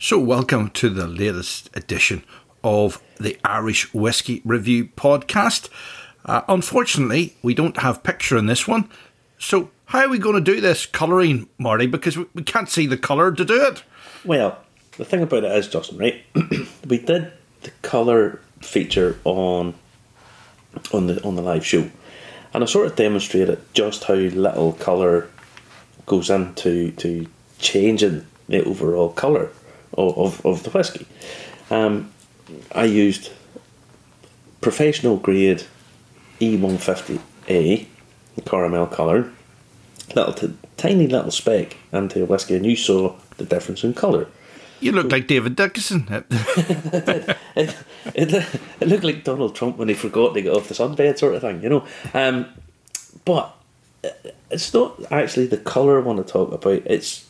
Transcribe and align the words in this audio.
So, 0.00 0.16
welcome 0.16 0.70
to 0.74 0.90
the 0.90 1.08
latest 1.08 1.76
edition 1.76 2.22
of 2.62 3.02
the 3.18 3.36
Irish 3.44 3.92
Whiskey 3.92 4.40
Review 4.44 4.84
podcast. 4.84 5.68
Uh, 6.24 6.42
unfortunately, 6.46 7.34
we 7.42 7.52
don't 7.52 7.78
have 7.78 8.04
picture 8.04 8.36
in 8.36 8.46
this 8.46 8.68
one. 8.68 8.88
So, 9.40 9.72
how 9.86 10.02
are 10.02 10.08
we 10.08 10.18
going 10.18 10.36
to 10.36 10.52
do 10.52 10.60
this 10.60 10.86
colouring, 10.86 11.48
Marty? 11.58 11.88
Because 11.88 12.16
we, 12.16 12.26
we 12.32 12.44
can't 12.44 12.68
see 12.68 12.86
the 12.86 12.96
colour 12.96 13.32
to 13.32 13.44
do 13.44 13.60
it. 13.60 13.82
Well, 14.24 14.58
the 14.98 15.04
thing 15.04 15.20
about 15.20 15.42
it 15.42 15.50
is, 15.50 15.66
Justin, 15.66 15.98
right? 15.98 16.22
we 16.86 16.98
did 16.98 17.32
the 17.62 17.72
colour 17.82 18.40
feature 18.60 19.18
on 19.24 19.74
on 20.92 21.08
the 21.08 21.20
on 21.24 21.34
the 21.34 21.42
live 21.42 21.66
show, 21.66 21.90
and 22.54 22.62
I 22.62 22.66
sort 22.68 22.86
of 22.86 22.94
demonstrated 22.94 23.60
just 23.74 24.04
how 24.04 24.14
little 24.14 24.74
colour 24.74 25.28
goes 26.06 26.30
into 26.30 26.92
to 26.92 27.26
changing 27.58 28.24
the 28.48 28.64
overall 28.64 29.08
colour 29.08 29.50
of, 29.94 30.18
of, 30.18 30.46
of 30.46 30.62
the 30.62 30.70
whiskey. 30.70 31.06
Um, 31.70 32.12
I 32.72 32.84
used 32.84 33.30
professional 34.60 35.16
grade 35.16 35.64
E150A 36.40 37.86
caramel 38.44 38.86
colour, 38.86 39.30
little 40.14 40.32
t- 40.32 40.56
tiny 40.76 41.06
little 41.06 41.30
speck 41.30 41.76
into 41.92 42.22
a 42.22 42.26
whiskey, 42.26 42.54
and 42.54 42.64
you 42.64 42.76
saw 42.76 43.14
the 43.36 43.44
difference 43.44 43.84
in 43.84 43.94
colour. 43.94 44.28
You 44.80 44.92
look 44.92 45.10
like 45.10 45.26
David 45.26 45.56
Dickinson. 45.56 46.06
it, 46.30 47.36
it, 47.56 47.76
it, 48.14 48.88
looked 48.88 49.02
like 49.02 49.24
Donald 49.24 49.56
Trump 49.56 49.76
when 49.76 49.88
he 49.88 49.94
forgot 49.94 50.34
to 50.34 50.42
get 50.42 50.52
off 50.52 50.68
the 50.68 50.74
sunbed, 50.74 51.18
sort 51.18 51.34
of 51.34 51.40
thing, 51.40 51.62
you 51.64 51.68
know. 51.68 51.84
Um, 52.14 52.46
but 53.24 53.56
it's 54.50 54.72
not 54.72 55.00
actually 55.10 55.46
the 55.46 55.56
colour 55.56 56.00
I 56.00 56.04
want 56.04 56.24
to 56.24 56.32
talk 56.32 56.52
about. 56.52 56.82
It's 56.86 57.28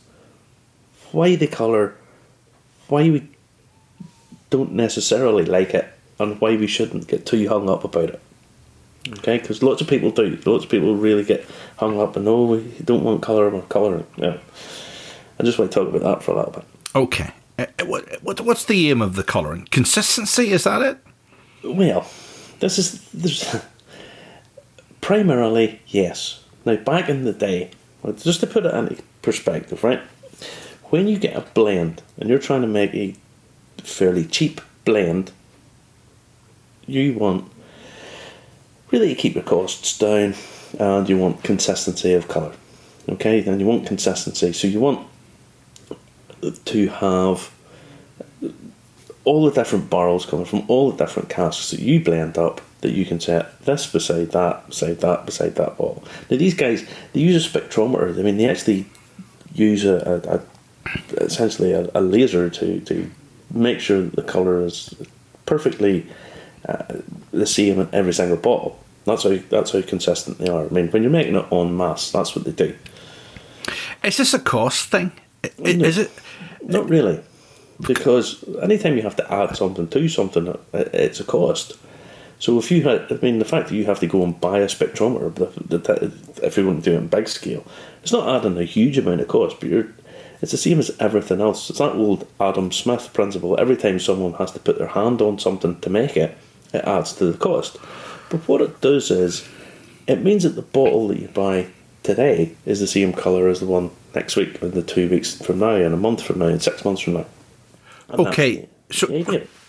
why 1.12 1.36
the 1.36 1.47
colour, 1.47 1.95
why 2.89 3.08
we 3.11 3.28
don't 4.50 4.72
necessarily 4.72 5.44
like 5.44 5.75
it, 5.75 5.89
and 6.19 6.41
why 6.41 6.56
we 6.56 6.67
shouldn't 6.67 7.08
get 7.08 7.27
too 7.27 7.48
hung 7.48 7.69
up 7.69 7.84
about 7.84 8.11
it. 8.11 8.20
Okay, 9.19 9.39
because 9.39 9.62
lots 9.62 9.80
of 9.80 9.89
people 9.89 10.11
do. 10.11 10.39
Lots 10.45 10.64
of 10.64 10.70
people 10.70 10.95
really 10.97 11.25
get 11.25 11.47
hung 11.77 12.00
up 12.00 12.17
and 12.17 12.27
oh, 12.28 12.47
we 12.47 12.75
don't 12.84 13.05
want 13.05 13.22
colour 13.22 13.50
or 13.50 13.62
colour. 13.62 14.05
Yeah. 14.17 14.39
I 15.39 15.45
just 15.45 15.58
want 15.58 15.70
to 15.70 15.78
talk 15.78 15.89
about 15.89 16.03
that 16.03 16.22
for 16.22 16.33
a 16.33 16.36
little 16.36 16.53
bit. 16.53 16.64
Okay. 16.95 17.30
Uh, 17.58 17.67
what, 17.86 18.22
what, 18.22 18.41
what's 18.41 18.64
the 18.64 18.91
aim 18.91 19.00
of 19.00 19.17
the 19.17 19.23
colouring? 19.23 19.67
Consistency, 19.70 20.50
is 20.50 20.64
that 20.64 20.83
it? 20.83 20.98
Well, 21.64 22.06
this 22.61 22.78
is 22.78 23.08
there's 23.12 23.56
primarily 25.00 25.80
yes. 25.86 26.45
Now, 26.64 26.77
back 26.77 27.08
in 27.08 27.25
the 27.25 27.33
day, 27.33 27.70
just 28.17 28.41
to 28.41 28.47
put 28.47 28.67
it 28.67 28.75
into 28.75 29.02
perspective, 29.23 29.83
right? 29.83 30.00
When 30.91 31.06
you 31.06 31.19
get 31.19 31.36
a 31.36 31.42
blend 31.42 32.03
and 32.19 32.28
you're 32.28 32.39
trying 32.39 32.62
to 32.62 32.67
make 32.67 32.94
a 32.94 33.14
fairly 33.83 34.25
cheap 34.25 34.61
blend, 34.84 35.33
you 36.86 37.14
want 37.14 37.50
really 38.91 39.08
to 39.08 39.14
keep 39.14 39.34
your 39.34 39.45
costs 39.45 39.98
down 39.98 40.34
and 40.78 41.08
you 41.08 41.19
want 41.19 41.42
consistency 41.42 42.14
of 42.14 42.28
colour. 42.28 42.55
Okay, 43.08 43.41
then 43.41 43.61
you 43.61 43.67
want 43.67 43.86
consistency, 43.86 44.53
so 44.53 44.67
you 44.67 44.80
want 44.80 45.06
to 46.64 46.89
have 46.89 47.50
all 49.25 49.45
the 49.45 49.50
different 49.50 49.91
barrels 49.91 50.25
coming 50.25 50.47
from 50.47 50.64
all 50.69 50.91
the 50.91 51.05
different 51.05 51.28
casks 51.28 51.70
that 51.70 51.80
you 51.80 52.02
blend 52.02 52.39
up 52.39 52.61
that 52.80 52.92
you 52.92 53.05
can 53.05 53.19
set 53.19 53.61
this 53.62 53.86
beside 53.86 54.30
that, 54.30 54.67
beside 54.69 55.00
that, 55.00 55.27
beside 55.27 55.55
that 55.56 55.77
bottle. 55.77 56.05
Now 56.30 56.36
these 56.36 56.55
guys 56.55 56.89
they 57.12 57.20
use 57.20 57.45
a 57.45 57.61
spectrometer. 57.61 58.19
I 58.19 58.23
mean 58.23 58.36
they 58.36 58.48
actually 58.48 58.86
use 59.52 59.84
a, 59.84 60.23
a, 60.25 60.36
a 60.36 60.42
essentially 61.12 61.72
a, 61.72 61.91
a, 61.94 62.00
laser 62.00 62.48
to, 62.50 62.81
to 62.81 63.11
make 63.53 63.81
sure 63.81 64.03
that 64.03 64.17
the 64.17 64.22
colour 64.22 64.64
is 64.64 64.95
perfectly 65.46 66.07
uh, 66.68 66.85
the 67.30 67.46
same 67.46 67.80
in 67.80 67.89
every 67.92 68.13
single 68.13 68.36
bottle. 68.36 68.79
That's 69.05 69.23
how 69.23 69.39
that's 69.48 69.70
how 69.73 69.83
consistent 69.83 70.39
they 70.39 70.48
are. 70.48 70.67
I 70.67 70.68
mean 70.68 70.89
when 70.89 71.02
you're 71.02 71.13
making 71.13 71.36
it 71.36 71.46
on 71.51 71.77
mass, 71.77 72.11
that's 72.11 72.36
what 72.36 72.45
they 72.45 72.52
do. 72.52 72.77
Is 74.05 74.17
this 74.17 74.35
a 74.35 74.39
cost 74.39 74.90
thing? 74.90 75.13
Is 75.58 75.98
it? 75.98 76.11
Not 76.63 76.89
really, 76.89 77.20
because 77.80 78.45
anytime 78.61 78.96
you 78.96 79.02
have 79.02 79.17
to 79.17 79.33
add 79.33 79.57
something 79.57 79.89
to 79.89 80.08
something, 80.08 80.57
it's 80.73 81.20
a 81.20 81.24
cost. 81.24 81.79
So 82.40 82.58
if 82.58 82.70
you 82.70 82.83
had, 82.83 83.11
I 83.11 83.17
mean, 83.17 83.39
the 83.40 83.45
fact 83.45 83.68
that 83.68 83.74
you 83.74 83.84
have 83.86 83.98
to 84.01 84.07
go 84.07 84.23
and 84.23 84.40
buy 84.40 84.61
a 84.61 84.67
spectrometer, 84.67 85.33
if 86.42 86.57
you're 86.57 86.67
going 86.67 86.83
to 86.83 86.90
do 86.90 86.96
it 86.96 86.98
in 86.98 87.08
big 87.08 87.29
scale, 87.29 87.64
it's 88.02 88.13
not 88.13 88.29
adding 88.29 88.57
a 88.58 88.64
huge 88.64 88.96
amount 88.96 89.20
of 89.20 89.29
cost, 89.29 89.58
but 89.58 89.68
you're, 89.68 89.89
it's 90.41 90.53
the 90.53 90.59
same 90.59 90.79
as 90.79 90.97
everything 91.01 91.41
else. 91.41 91.69
It's 91.69 91.81
that 91.81 91.97
old 91.97 92.27
Adam 92.41 92.71
Smith 92.71 93.13
principle. 93.13 93.59
Every 93.59 93.77
time 93.77 93.99
someone 93.99 94.35
has 94.35 94.53
to 94.53 94.61
put 94.61 94.79
their 94.79 94.89
hand 94.89 95.21
on 95.21 95.39
something 95.39 95.81
to 95.81 95.91
make 95.91 96.17
it, 96.17 96.37
it 96.73 96.85
adds 96.85 97.13
to 97.15 97.33
the 97.33 97.39
cost. 97.39 97.77
But 98.31 98.47
what 98.47 98.61
it 98.61 98.81
does 98.81 99.11
is, 99.11 99.49
it 100.07 100.23
means 100.23 100.45
that 100.45 100.51
the 100.51 100.63
bottle 100.63 101.09
that 101.09 101.19
you 101.19 101.29
buy 101.29 101.69
today 102.03 102.55
is 102.67 102.79
the 102.81 102.87
same 102.87 103.13
colour 103.13 103.49
as 103.49 103.61
the 103.61 103.67
one 103.67 103.91
next 104.15 104.37
week, 104.37 104.63
and 104.63 104.73
the 104.73 104.83
two 104.83 105.09
weeks 105.09 105.35
from 105.41 105.59
now, 105.59 105.75
and 105.75 105.93
a 105.93 105.99
month 105.99 106.23
from 106.23 106.39
now, 106.39 106.47
and 106.47 106.63
six 106.63 106.85
months 106.85 107.01
from 107.03 107.15
now. 107.15 107.27
And 108.11 108.27
okay, 108.29 108.69
so 108.91 109.09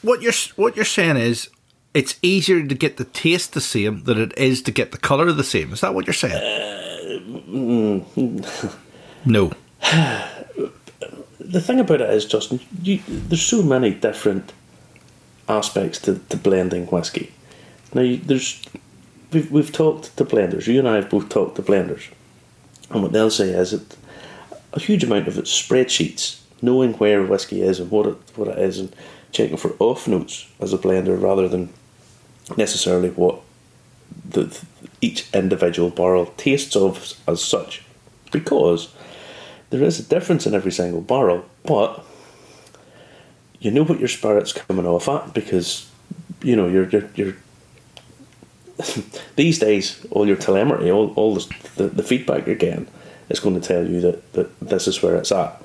what 0.01 0.21
you're 0.21 0.33
what 0.55 0.75
you're 0.75 0.85
saying 0.85 1.17
is 1.17 1.49
it's 1.93 2.17
easier 2.21 2.65
to 2.65 2.75
get 2.75 2.97
the 2.97 3.05
taste 3.05 3.53
the 3.53 3.61
same 3.61 4.03
than 4.03 4.21
it 4.21 4.37
is 4.37 4.61
to 4.63 4.71
get 4.71 4.91
the 4.91 4.97
colour 4.97 5.31
the 5.31 5.43
same. 5.43 5.73
Is 5.73 5.81
that 5.81 5.95
what 5.95 6.05
you're 6.05 6.13
saying? 6.13 6.35
Uh, 6.35 7.19
mm, 7.49 8.75
no. 9.25 9.51
the 11.39 11.61
thing 11.61 11.79
about 11.79 12.01
it 12.01 12.09
is, 12.09 12.25
Justin, 12.25 12.59
you, 12.81 12.99
there's 13.07 13.41
so 13.41 13.63
many 13.63 13.91
different 13.91 14.53
aspects 15.47 15.99
to, 16.01 16.19
to 16.29 16.37
blending 16.37 16.85
whiskey. 16.87 17.31
Now, 17.93 18.01
you, 18.01 18.17
there's 18.17 18.61
we've, 19.31 19.51
we've 19.51 19.71
talked 19.71 20.15
to 20.17 20.25
blenders. 20.25 20.67
You 20.67 20.79
and 20.79 20.87
I 20.87 20.95
have 20.95 21.09
both 21.09 21.29
talked 21.29 21.55
to 21.55 21.61
blenders. 21.61 22.07
And 22.91 23.01
what 23.01 23.11
they'll 23.11 23.29
say 23.29 23.49
is 23.49 23.71
that 23.71 23.97
a 24.73 24.79
huge 24.79 25.03
amount 25.03 25.27
of 25.27 25.37
it's 25.37 25.51
spreadsheets, 25.51 26.41
knowing 26.61 26.93
where 26.93 27.23
whiskey 27.23 27.61
is 27.61 27.79
and 27.79 27.89
what 27.89 28.07
it 28.07 28.17
what 28.35 28.49
it 28.49 28.59
is, 28.59 28.79
and 28.79 28.95
checking 29.31 29.57
for 29.57 29.75
off 29.79 30.07
notes 30.07 30.47
as 30.59 30.73
a 30.73 30.77
blender 30.77 31.19
rather 31.19 31.47
than 31.47 31.69
necessarily 32.57 33.09
what 33.11 33.41
the, 34.27 34.59
each 35.01 35.29
individual 35.33 35.89
barrel 35.89 36.33
tastes 36.37 36.75
of 36.75 37.13
as 37.27 37.43
such, 37.43 37.83
because 38.31 38.93
there 39.69 39.83
is 39.83 39.99
a 39.99 40.03
difference 40.03 40.47
in 40.47 40.53
every 40.53 40.71
single 40.71 41.01
barrel, 41.01 41.45
but 41.63 42.03
you 43.59 43.71
know 43.71 43.83
what 43.83 43.99
your 43.99 44.07
spirit's 44.07 44.53
coming 44.53 44.85
off 44.85 45.09
at 45.09 45.33
because 45.33 45.89
you 46.41 46.55
know 46.55 46.67
you're 46.67 46.89
you're, 46.89 47.09
you're 47.15 47.35
these 49.35 49.59
days 49.59 50.05
all 50.11 50.27
your 50.27 50.37
telemetry, 50.37 50.89
all 50.89 51.13
all 51.15 51.35
the, 51.35 51.55
the, 51.75 51.87
the 51.87 52.03
feedback 52.03 52.45
you're 52.47 52.55
getting 52.55 52.87
it's 53.29 53.39
going 53.39 53.59
to 53.59 53.65
tell 53.65 53.87
you 53.87 54.01
that, 54.01 54.33
that 54.33 54.59
this 54.59 54.87
is 54.87 55.01
where 55.01 55.15
it's 55.15 55.31
at. 55.31 55.61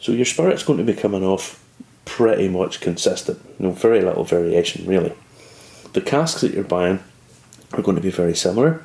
So 0.00 0.12
your 0.12 0.24
spirit's 0.24 0.62
going 0.62 0.78
to 0.78 0.84
be 0.84 0.98
coming 0.98 1.22
off 1.22 1.62
pretty 2.04 2.48
much 2.48 2.80
consistent, 2.80 3.60
no 3.60 3.70
very 3.70 4.00
little 4.00 4.24
variation 4.24 4.86
really. 4.86 5.12
The 5.92 6.00
casks 6.00 6.40
that 6.40 6.54
you're 6.54 6.64
buying 6.64 7.00
are 7.72 7.82
going 7.82 7.96
to 7.96 8.02
be 8.02 8.10
very 8.10 8.34
similar, 8.34 8.82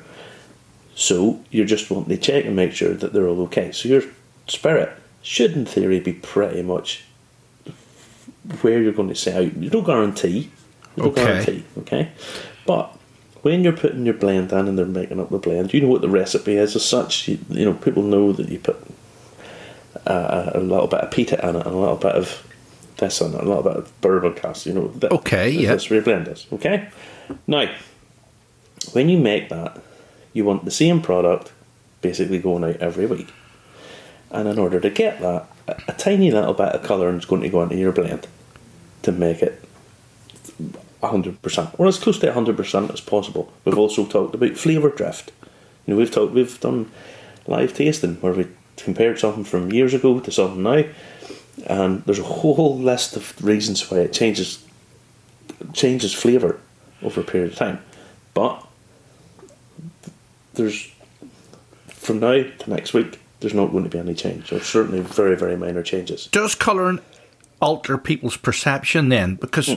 so 0.94 1.42
you're 1.50 1.66
just 1.66 1.90
wanting 1.90 2.16
to 2.16 2.16
check 2.16 2.44
and 2.44 2.56
make 2.56 2.72
sure 2.72 2.94
that 2.94 3.12
they're 3.12 3.28
all 3.28 3.42
okay. 3.42 3.72
So 3.72 3.88
your 3.88 4.02
spirit 4.46 4.92
should, 5.22 5.52
in 5.52 5.66
theory, 5.66 6.00
be 6.00 6.12
pretty 6.12 6.62
much 6.62 7.04
where 8.60 8.80
you're 8.82 8.92
going 8.92 9.08
to 9.08 9.14
say 9.14 9.46
out. 9.46 9.52
There's 9.54 9.72
no 9.72 9.82
guarantee. 9.82 10.50
There's 10.96 11.08
okay. 11.08 11.24
guarantee, 11.24 11.64
okay? 11.78 12.12
But 12.66 12.96
when 13.42 13.64
you're 13.64 13.72
putting 13.72 14.04
your 14.04 14.14
blend 14.14 14.52
in 14.52 14.68
and 14.68 14.78
they're 14.78 14.86
making 14.86 15.20
up 15.20 15.30
the 15.30 15.38
blend, 15.38 15.72
you 15.72 15.80
know 15.80 15.88
what 15.88 16.02
the 16.02 16.08
recipe 16.08 16.56
is 16.56 16.76
as 16.76 16.84
such. 16.84 17.28
You, 17.28 17.38
you 17.48 17.64
know, 17.64 17.74
people 17.74 18.02
know 18.02 18.32
that 18.32 18.48
you 18.48 18.58
put 18.58 18.76
uh, 20.06 20.50
a 20.54 20.60
little 20.60 20.86
bit 20.86 21.00
of 21.00 21.10
peat 21.10 21.32
in 21.32 21.38
it 21.38 21.44
and 21.44 21.56
a 21.56 21.70
little 21.70 21.96
bit 21.96 22.12
of 22.12 22.46
this 22.98 23.20
and 23.20 23.34
a 23.34 23.44
little 23.44 23.62
bit 23.62 23.76
of 23.76 24.00
bourbon 24.00 24.34
cask. 24.34 24.66
You 24.66 24.74
know, 24.74 24.88
that, 24.88 25.12
okay, 25.12 25.50
yeah, 25.50 25.70
that's 25.70 25.88
where 25.88 25.96
your 25.96 26.04
blend 26.04 26.28
is. 26.28 26.46
Okay, 26.52 26.88
now 27.46 27.72
when 28.92 29.08
you 29.08 29.18
make 29.18 29.48
that, 29.48 29.80
you 30.32 30.44
want 30.44 30.64
the 30.64 30.70
same 30.70 31.00
product 31.00 31.52
basically 32.00 32.38
going 32.38 32.64
out 32.64 32.76
every 32.76 33.06
week, 33.06 33.32
and 34.30 34.48
in 34.48 34.58
order 34.58 34.80
to 34.80 34.90
get 34.90 35.20
that, 35.20 35.46
a, 35.68 35.92
tiny 35.92 36.30
little 36.30 36.54
bit 36.54 36.68
of 36.68 36.82
colour 36.82 37.14
is 37.14 37.24
going 37.24 37.42
to 37.42 37.48
go 37.48 37.62
into 37.62 37.76
your 37.76 37.92
blend 37.92 38.26
to 39.02 39.12
make 39.12 39.42
it 39.42 39.62
100%, 41.02 41.74
or 41.78 41.86
as 41.86 41.98
close 41.98 42.18
to 42.18 42.32
100% 42.32 42.92
as 42.92 43.00
possible. 43.00 43.52
We've 43.64 43.78
also 43.78 44.06
talked 44.06 44.34
about 44.34 44.56
flavour 44.56 44.90
drift. 44.90 45.32
You 45.86 45.94
know, 45.94 45.98
we've 45.98 46.10
talked, 46.10 46.32
we've 46.32 46.60
done 46.60 46.90
live 47.46 47.74
tasting 47.74 48.16
where 48.16 48.32
we 48.32 48.46
compared 48.76 49.18
something 49.18 49.44
from 49.44 49.72
years 49.72 49.94
ago 49.94 50.20
to 50.20 50.30
something 50.30 50.62
now, 50.62 50.84
and 51.66 52.04
there's 52.04 52.18
a 52.18 52.24
whole 52.24 52.78
list 52.78 53.16
of 53.16 53.44
reasons 53.44 53.90
why 53.90 53.98
it 53.98 54.12
changes 54.12 54.64
changes 55.72 56.12
flavour 56.12 56.58
over 57.02 57.20
a 57.20 57.24
period 57.24 57.52
of 57.52 57.58
time. 57.58 57.80
But 58.34 58.66
there's 60.54 60.90
from 61.88 62.18
now 62.18 62.42
to 62.42 62.70
next 62.70 62.92
week, 62.92 63.20
there's 63.40 63.54
not 63.54 63.70
going 63.70 63.84
to 63.84 63.90
be 63.90 63.98
any 63.98 64.14
change, 64.14 64.52
or 64.52 64.60
certainly 64.60 65.00
very, 65.00 65.36
very 65.36 65.56
minor 65.56 65.82
changes. 65.82 66.26
Does 66.26 66.54
colouring 66.54 67.00
alter 67.60 67.96
people's 67.96 68.36
perception 68.36 69.08
then? 69.08 69.36
Because 69.36 69.70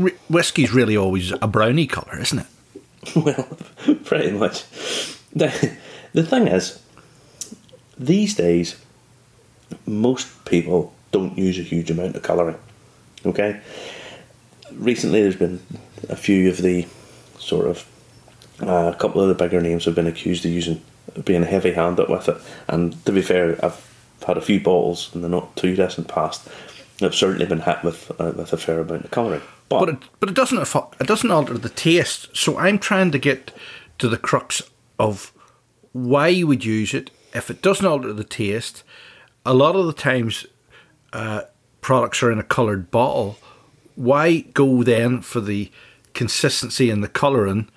r- 0.00 0.12
whiskey's 0.28 0.72
really 0.72 0.96
always 0.96 1.32
a 1.42 1.46
brownie 1.46 1.86
colour, 1.86 2.18
isn't 2.18 2.38
it? 2.38 2.46
well, 3.16 3.44
pretty 4.04 4.32
much. 4.32 4.64
The, 5.34 5.76
the 6.14 6.22
thing 6.22 6.48
is, 6.48 6.82
these 7.98 8.34
days, 8.34 8.76
most 9.86 10.44
people 10.46 10.94
don't 11.12 11.36
use 11.36 11.58
a 11.58 11.62
huge 11.62 11.90
amount 11.90 12.16
of 12.16 12.22
colouring. 12.22 12.58
Okay? 13.24 13.60
Recently, 14.72 15.22
there's 15.22 15.36
been 15.36 15.60
a 16.08 16.16
few 16.16 16.48
of 16.48 16.58
the 16.58 16.86
sort 17.38 17.66
of 17.66 17.86
a 18.60 18.96
couple 18.98 19.20
of 19.20 19.28
the 19.28 19.34
bigger 19.34 19.60
names 19.60 19.84
have 19.84 19.94
been 19.94 20.06
accused 20.06 20.44
of 20.44 20.52
using 20.52 20.82
being 21.24 21.42
heavy 21.42 21.72
handed 21.72 22.08
with 22.08 22.28
it. 22.28 22.36
And 22.68 23.04
to 23.06 23.12
be 23.12 23.22
fair, 23.22 23.64
I've 23.64 23.82
had 24.26 24.36
a 24.36 24.42
few 24.42 24.60
bottles 24.60 25.14
in 25.14 25.22
the 25.22 25.28
not 25.28 25.54
too 25.56 25.76
distant 25.76 26.08
past. 26.08 26.48
I've 27.02 27.14
certainly 27.14 27.46
been 27.46 27.60
hit 27.60 27.82
with 27.82 28.10
uh, 28.18 28.32
with 28.36 28.52
a 28.52 28.56
fair 28.56 28.80
amount 28.80 29.04
of 29.04 29.10
colouring. 29.10 29.42
But, 29.68 29.80
But 29.80 29.88
it, 29.88 29.98
but 30.20 30.28
it 30.30 30.34
doesn't 30.34 30.58
affo- 30.58 31.00
it 31.00 31.06
doesn't 31.06 31.30
alter 31.30 31.58
the 31.58 31.68
taste. 31.68 32.34
So 32.36 32.56
I'm 32.58 32.78
trying 32.78 33.10
to 33.10 33.18
get 33.18 33.52
to 33.98 34.08
the 34.08 34.18
crux 34.18 34.62
of 34.98 35.32
why 35.92 36.28
you 36.28 36.46
would 36.46 36.64
use 36.64 36.94
it 36.94 37.10
if 37.34 37.50
it 37.50 37.62
doesn't 37.62 37.86
alter 37.86 38.12
the 38.12 38.24
taste. 38.24 38.82
A 39.44 39.54
lot 39.54 39.76
of 39.76 39.86
the 39.86 39.92
times, 39.92 40.46
uh, 41.12 41.42
products 41.80 42.22
are 42.22 42.32
in 42.32 42.38
a 42.38 42.44
coloured 42.44 42.90
bottle. 42.90 43.38
Why 43.94 44.40
go 44.40 44.82
then 44.82 45.20
for 45.20 45.40
the 45.40 45.70
consistency 46.14 46.90
and 46.90 47.02
the 47.02 47.08
colouring 47.08 47.68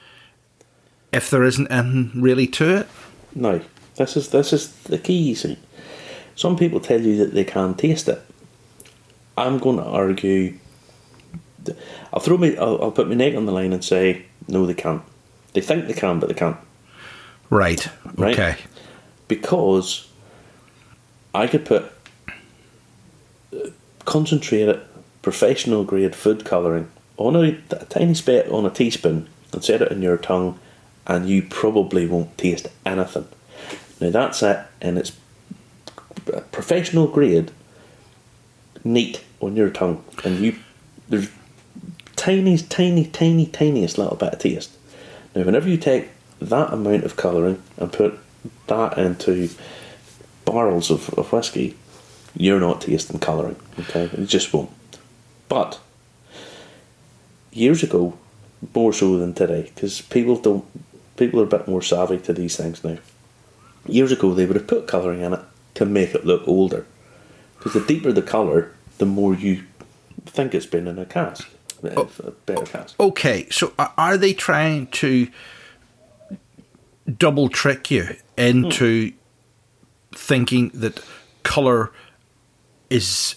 if 1.11 1.29
there 1.29 1.43
isn't 1.43 1.67
anything 1.71 2.21
really 2.21 2.47
to 2.47 2.77
it? 2.77 2.87
no, 3.35 3.61
this 3.95 4.17
is 4.17 4.29
this 4.29 4.53
is 4.53 4.71
the 4.83 4.97
key. 4.97 5.35
See, 5.35 5.57
some 6.35 6.55
people 6.55 6.79
tell 6.79 7.01
you 7.01 7.17
that 7.17 7.33
they 7.33 7.43
can 7.43 7.75
taste 7.75 8.07
it. 8.07 8.21
I'm 9.37 9.57
going 9.59 9.77
to 9.77 9.83
argue. 9.83 10.57
I'll 12.13 12.19
throw 12.19 12.37
me. 12.37 12.57
I'll, 12.57 12.81
I'll 12.81 12.91
put 12.91 13.07
my 13.07 13.15
neck 13.15 13.35
on 13.35 13.45
the 13.45 13.51
line 13.51 13.73
and 13.73 13.83
say 13.83 14.25
no, 14.47 14.65
they 14.65 14.73
can't. 14.73 15.03
They 15.53 15.61
think 15.61 15.87
they 15.87 15.93
can, 15.93 16.19
but 16.19 16.29
they 16.29 16.35
can't. 16.35 16.57
Right. 17.49 17.87
Right. 18.15 18.37
Okay. 18.37 18.57
because 19.27 20.07
I 21.33 21.47
could 21.47 21.65
put 21.65 21.91
uh, 23.53 23.69
concentrated, 24.05 24.81
professional 25.21 25.83
grade 25.83 26.15
food 26.15 26.45
colouring 26.45 26.89
on 27.17 27.35
a, 27.35 27.57
a 27.71 27.85
tiny 27.85 28.13
spit 28.13 28.49
on 28.49 28.65
a 28.65 28.69
teaspoon 28.69 29.27
and 29.51 29.63
set 29.63 29.81
it 29.81 29.91
in 29.91 30.01
your 30.01 30.17
tongue, 30.17 30.59
and 31.09 31.27
you 31.27 31.41
probably 31.41 32.07
won't 32.07 32.37
taste 32.37 32.67
anything. 32.85 33.27
Now 33.99 34.11
that's 34.11 34.41
it, 34.41 34.59
and 34.79 34.97
it's 34.97 35.11
professional 36.51 37.07
grade, 37.07 37.51
neat 38.85 39.23
on 39.41 39.57
your 39.57 39.69
tongue, 39.69 40.05
and 40.23 40.39
you 40.39 40.55
there's 41.09 41.29
tiny, 42.15 42.57
tiny, 42.57 43.05
tiny, 43.07 43.45
tiniest 43.47 43.97
little 43.97 44.15
bit 44.15 44.33
of 44.33 44.39
taste. 44.39 44.77
Now, 45.35 45.43
whenever 45.43 45.67
you 45.67 45.77
take 45.77 46.09
that 46.39 46.71
amount 46.71 47.03
of 47.03 47.15
colouring 47.15 47.61
and 47.77 47.91
put 47.91 48.19
that 48.67 48.97
into 48.97 49.49
barrels 50.45 50.91
of, 50.91 51.09
of 51.17 51.31
whiskey, 51.31 51.75
you're 52.35 52.59
not 52.59 52.81
tasting 52.81 53.19
colouring. 53.19 53.55
Okay, 53.79 54.09
it 54.13 54.25
just 54.25 54.53
won't. 54.53 54.69
But 55.47 55.79
years 57.51 57.83
ago, 57.83 58.17
more 58.75 58.93
so 58.93 59.17
than 59.17 59.33
today, 59.33 59.71
because 59.73 60.01
people 60.01 60.35
don't, 60.37 60.65
people 61.19 61.39
are 61.39 61.43
a 61.43 61.47
bit 61.47 61.67
more 61.67 61.81
savvy 61.81 62.17
to 62.17 62.33
these 62.33 62.55
things 62.55 62.83
now. 62.83 62.97
Years 63.85 64.11
ago, 64.11 64.33
they 64.33 64.45
would 64.45 64.55
have 64.55 64.67
put 64.67 64.87
colouring 64.87 65.21
in 65.21 65.33
it 65.33 65.41
to 65.75 65.85
make 65.85 66.15
it 66.15 66.25
look 66.25 66.47
older, 66.47 66.85
because 67.57 67.73
the 67.73 67.81
deeper 67.81 68.11
the 68.11 68.21
colour, 68.21 68.71
the 68.97 69.05
more 69.05 69.35
you 69.35 69.63
think 70.25 70.55
it's 70.55 70.65
been 70.65 70.87
in 70.87 70.97
a 70.97 71.05
cask, 71.05 71.49
oh, 71.83 72.09
a 72.23 72.31
better 72.31 72.65
cask. 72.65 72.99
Okay, 72.99 73.47
so 73.49 73.73
are 73.77 74.17
they 74.17 74.33
trying 74.33 74.87
to 74.87 75.27
double 77.17 77.49
trick 77.49 77.91
you 77.91 78.15
into 78.37 79.11
hmm. 79.11 79.15
thinking 80.15 80.69
that 80.73 81.03
colour 81.43 81.91
is 82.89 83.35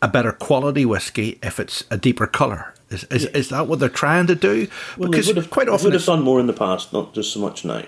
a 0.00 0.08
better 0.08 0.32
quality 0.32 0.84
whiskey 0.84 1.38
if 1.42 1.60
it's 1.60 1.84
a 1.90 1.96
deeper 1.96 2.26
colour? 2.26 2.74
Is, 2.92 3.04
is, 3.04 3.24
is 3.26 3.48
that 3.48 3.66
what 3.66 3.78
they're 3.78 3.88
trying 3.88 4.26
to 4.28 4.34
do? 4.34 4.68
Well, 4.98 5.10
because 5.10 5.28
have, 5.32 5.50
quite 5.50 5.68
often 5.68 5.86
would 5.86 5.94
have 5.94 6.04
done 6.04 6.22
more 6.22 6.38
in 6.40 6.46
the 6.46 6.52
past, 6.52 6.92
not 6.92 7.14
just 7.14 7.32
so 7.32 7.40
much 7.40 7.64
now. 7.64 7.82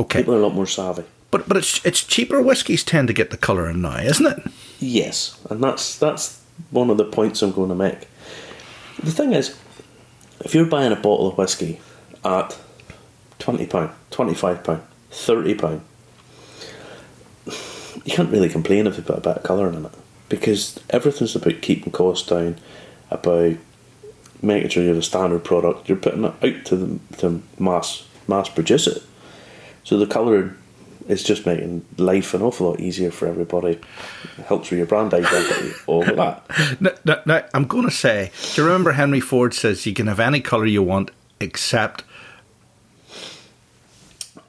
okay, 0.00 0.20
People 0.20 0.34
are 0.34 0.38
a 0.38 0.42
lot 0.42 0.54
more 0.54 0.66
savvy. 0.66 1.04
but 1.30 1.48
but 1.48 1.56
it's 1.56 1.84
it's 1.84 2.04
cheaper 2.04 2.40
whiskies 2.42 2.84
tend 2.84 3.08
to 3.08 3.14
get 3.14 3.30
the 3.30 3.36
colour 3.36 3.68
in 3.70 3.80
now, 3.82 3.98
isn't 3.98 4.26
it? 4.26 4.52
Yes, 4.80 5.40
and 5.50 5.62
that's 5.62 5.98
that's 5.98 6.42
one 6.70 6.90
of 6.90 6.96
the 6.98 7.04
points 7.04 7.42
I'm 7.42 7.52
going 7.52 7.70
to 7.70 7.74
make. 7.74 8.06
The 9.02 9.10
thing 9.10 9.32
is, 9.32 9.56
if 10.40 10.54
you're 10.54 10.66
buying 10.66 10.92
a 10.92 10.96
bottle 10.96 11.26
of 11.28 11.38
whiskey 11.38 11.80
at 12.24 12.56
twenty 13.38 13.66
pound, 13.66 13.90
twenty 14.10 14.34
five 14.34 14.62
pound, 14.62 14.82
thirty 15.10 15.54
pound, 15.54 15.80
you 17.46 18.12
can't 18.14 18.30
really 18.30 18.48
complain 18.48 18.86
if 18.86 18.96
you 18.96 19.02
put 19.02 19.18
a 19.18 19.20
bit 19.20 19.36
of 19.38 19.42
colour 19.42 19.68
in 19.68 19.84
it 19.84 19.92
because 20.28 20.78
everything's 20.90 21.36
about 21.36 21.60
keeping 21.62 21.92
costs 21.92 22.26
down, 22.28 22.56
about 23.10 23.56
making 24.44 24.70
sure 24.70 24.82
you 24.82 24.90
have 24.90 24.98
a 24.98 25.02
standard 25.02 25.44
product. 25.44 25.88
You're 25.88 25.98
putting 25.98 26.24
it 26.24 26.34
out 26.42 26.64
to 26.66 26.76
the 26.76 27.16
to 27.18 27.42
mass 27.58 28.06
mass 28.28 28.48
produce 28.48 28.86
it, 28.86 29.02
so 29.82 29.98
the 29.98 30.06
colour 30.06 30.54
is 31.08 31.22
just 31.22 31.44
making 31.44 31.84
life 31.98 32.32
an 32.32 32.42
awful 32.42 32.70
lot 32.70 32.80
easier 32.80 33.10
for 33.10 33.26
everybody. 33.26 33.78
It 34.38 34.44
helps 34.46 34.70
with 34.70 34.78
your 34.78 34.86
brand 34.86 35.12
identity, 35.12 35.72
all 35.86 36.08
of 36.08 36.16
that. 36.16 36.80
Now, 36.80 36.90
now, 37.04 37.22
now, 37.26 37.44
I'm 37.52 37.66
going 37.66 37.84
to 37.84 37.90
say, 37.90 38.30
do 38.54 38.62
you 38.62 38.66
remember 38.66 38.92
Henry 38.92 39.20
Ford 39.20 39.52
says 39.52 39.84
you 39.84 39.92
can 39.92 40.06
have 40.06 40.20
any 40.20 40.40
colour 40.40 40.66
you 40.66 40.82
want 40.82 41.10
except 41.40 42.04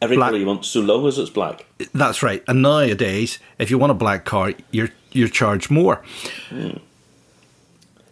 Every 0.01 0.17
Black. 0.17 0.29
colour 0.29 0.39
you 0.39 0.45
want, 0.45 0.65
so 0.65 0.81
long 0.81 1.07
as 1.07 1.17
it's 1.17 1.29
black. 1.29 1.65
That's 1.93 2.21
right. 2.21 2.43
And 2.47 2.61
nowadays, 2.61 3.39
if 3.57 3.71
you 3.71 3.77
want 3.77 3.91
a 3.91 3.95
black 3.95 4.25
car, 4.25 4.53
you're 4.69 4.89
you're 5.11 5.29
charged 5.29 5.71
more. 5.71 6.03
Hmm. 6.49 6.77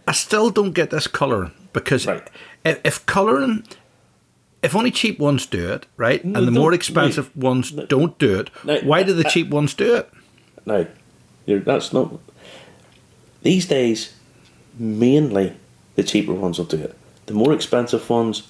I 0.08 0.14
still 0.14 0.50
don't 0.50 0.72
get 0.72 0.90
this 0.90 1.08
colouring 1.08 1.52
because 1.74 2.06
Right. 2.08 2.28
if, 2.64 2.80
if 2.84 3.06
colouring, 3.06 3.64
if 4.62 4.75
only 4.75 4.92
cheap 4.92 5.20
ones 5.20 5.46
do 5.46 5.72
it, 5.74 5.86
right, 5.98 6.24
No, 6.24 6.40
and 6.40 6.48
the 6.48 6.52
more 6.52 6.74
expensive 6.74 7.30
wait. 7.36 7.44
ones 7.44 7.74
No. 7.74 7.86
don't 7.86 8.18
do 8.20 8.40
it, 8.40 8.50
No, 8.64 8.78
why 8.81 9.04
do 9.04 9.14
the 9.14 9.25
I- 9.28 9.30
cheap 9.30 9.50
ones 9.50 9.74
do 9.74 9.96
it? 9.96 10.10
No, 10.65 10.86
you're, 11.46 11.60
that's 11.60 11.92
not. 11.92 12.13
These 13.42 13.65
days, 13.68 14.13
mainly 14.80 15.53
the 15.96 16.03
cheaper 16.03 16.34
ones 16.34 16.58
will 16.58 16.65
do 16.65 16.77
it. 16.77 16.96
The 17.25 17.34
more 17.34 17.53
expensive 17.53 18.10
ones 18.10 18.44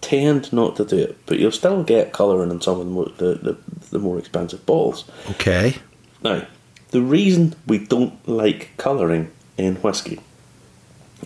tend 0.00 0.52
not 0.52 0.76
to 0.76 0.84
do 0.84 0.98
it, 0.98 1.16
but 1.26 1.38
you'll 1.38 1.50
still 1.50 1.82
get 1.82 2.12
colouring 2.12 2.50
in 2.50 2.60
some 2.60 2.78
of 2.80 2.84
the 2.86 2.92
more, 2.92 3.06
the, 3.16 3.34
the, 3.36 3.56
the 3.90 3.98
more 3.98 4.18
expensive 4.18 4.64
bottles. 4.66 5.04
Okay. 5.30 5.76
Now, 6.22 6.46
the 6.90 7.00
reason 7.00 7.54
we 7.66 7.78
don't 7.78 8.26
like 8.28 8.70
colouring 8.76 9.30
in 9.56 9.76
whiskey, 9.76 10.20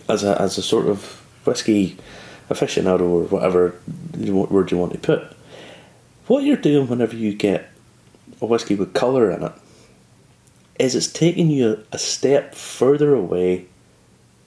as 0.07 0.23
a, 0.23 0.41
as 0.41 0.57
a 0.57 0.61
sort 0.61 0.87
of 0.87 1.18
whiskey 1.49 1.97
aficionado 2.49 3.01
or 3.01 3.23
whatever 3.23 3.75
word 4.15 4.71
you 4.71 4.77
want 4.77 4.93
to 4.93 4.99
put, 4.99 5.35
what 6.27 6.43
you're 6.43 6.55
doing 6.55 6.87
whenever 6.87 7.15
you 7.15 7.33
get 7.33 7.69
a 8.39 8.45
whiskey 8.45 8.75
with 8.75 8.93
colour 8.93 9.31
in 9.31 9.43
it 9.43 9.51
is 10.77 10.95
it's 10.95 11.11
taking 11.11 11.49
you 11.49 11.83
a 11.91 11.97
step 11.97 12.53
further 12.53 13.13
away 13.15 13.65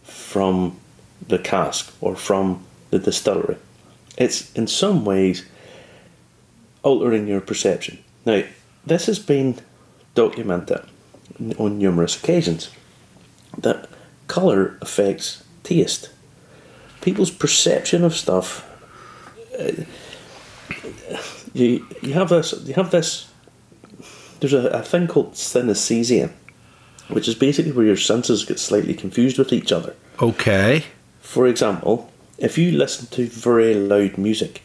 from 0.03 0.79
the 1.27 1.39
cask 1.39 1.93
or 2.01 2.15
from 2.15 2.65
the 2.91 2.99
distillery. 2.99 3.57
It's 4.17 4.53
in 4.55 4.67
some 4.67 5.05
ways 5.05 5.45
altering 6.83 7.27
your 7.27 7.41
perception. 7.41 7.99
Now, 8.25 8.43
this 8.87 9.07
has 9.07 9.19
been 9.19 9.59
documented 10.15 10.83
on 11.59 11.79
numerous 11.79 12.17
occasions 12.17 12.71
that 13.59 13.89
colour 14.29 14.79
affects 14.81 15.45
taste. 15.63 16.11
People's 17.03 17.31
perception 17.31 18.05
of 18.05 18.15
stuff. 18.15 18.69
uh, 19.59 19.85
you 21.53 21.87
you 22.01 22.15
have 22.15 22.29
this 22.31 22.55
you 22.65 22.75
have 22.75 22.91
this. 22.91 23.29
There's 24.41 24.55
a, 24.55 24.69
a 24.69 24.83
thing 24.83 25.07
called 25.07 25.35
synesthesia, 25.35 26.31
which 27.09 27.29
is 27.29 27.35
basically 27.35 27.73
where 27.73 27.87
your 27.87 27.97
senses 27.97 28.45
get 28.45 28.59
slightly 28.59 28.95
confused 28.95 29.39
with 29.39 29.53
each 29.53 29.71
other. 29.71 29.95
Okay. 30.21 30.85
For 31.21 31.47
example, 31.47 32.11
if 32.39 32.59
you 32.59 32.73
listen 32.73 33.07
to 33.09 33.27
very 33.27 33.75
loud 33.75 34.19
music, 34.19 34.63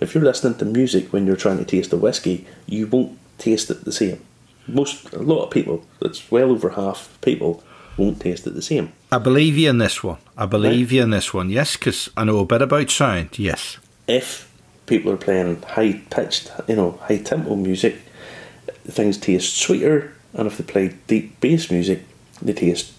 if 0.00 0.14
you're 0.14 0.24
listening 0.24 0.58
to 0.58 0.64
music 0.64 1.12
when 1.12 1.26
you're 1.26 1.36
trying 1.36 1.58
to 1.58 1.64
taste 1.64 1.92
a 1.92 1.96
whiskey, 1.96 2.46
you 2.66 2.86
won't 2.86 3.18
taste 3.38 3.70
it 3.70 3.84
the 3.84 3.92
same. 3.92 4.22
Most, 4.68 5.12
a 5.12 5.22
lot 5.22 5.44
of 5.44 5.50
people, 5.50 5.84
it's 6.00 6.30
well 6.30 6.50
over 6.50 6.70
half 6.70 7.18
people, 7.20 7.62
won't 7.96 8.20
taste 8.20 8.46
it 8.46 8.54
the 8.54 8.62
same. 8.62 8.92
I 9.10 9.18
believe 9.18 9.56
you 9.56 9.70
in 9.70 9.78
this 9.78 10.02
one. 10.02 10.18
I 10.36 10.46
believe 10.46 10.92
you 10.92 11.02
in 11.02 11.10
this 11.10 11.32
one. 11.32 11.50
Yes, 11.50 11.76
because 11.76 12.10
I 12.16 12.24
know 12.24 12.38
a 12.38 12.44
bit 12.44 12.62
about 12.62 12.90
sound. 12.90 13.38
Yes. 13.38 13.78
If 14.06 14.52
people 14.86 15.12
are 15.12 15.16
playing 15.16 15.62
high 15.62 16.02
pitched, 16.10 16.50
you 16.68 16.76
know, 16.76 16.92
high 17.02 17.18
tempo 17.18 17.56
music, 17.56 17.96
things 18.86 19.18
taste 19.18 19.56
sweeter 19.56 20.12
and 20.36 20.46
if 20.46 20.58
they 20.58 20.64
play 20.64 20.94
deep 21.06 21.40
bass 21.40 21.70
music, 21.70 22.04
they 22.42 22.52
taste 22.52 22.92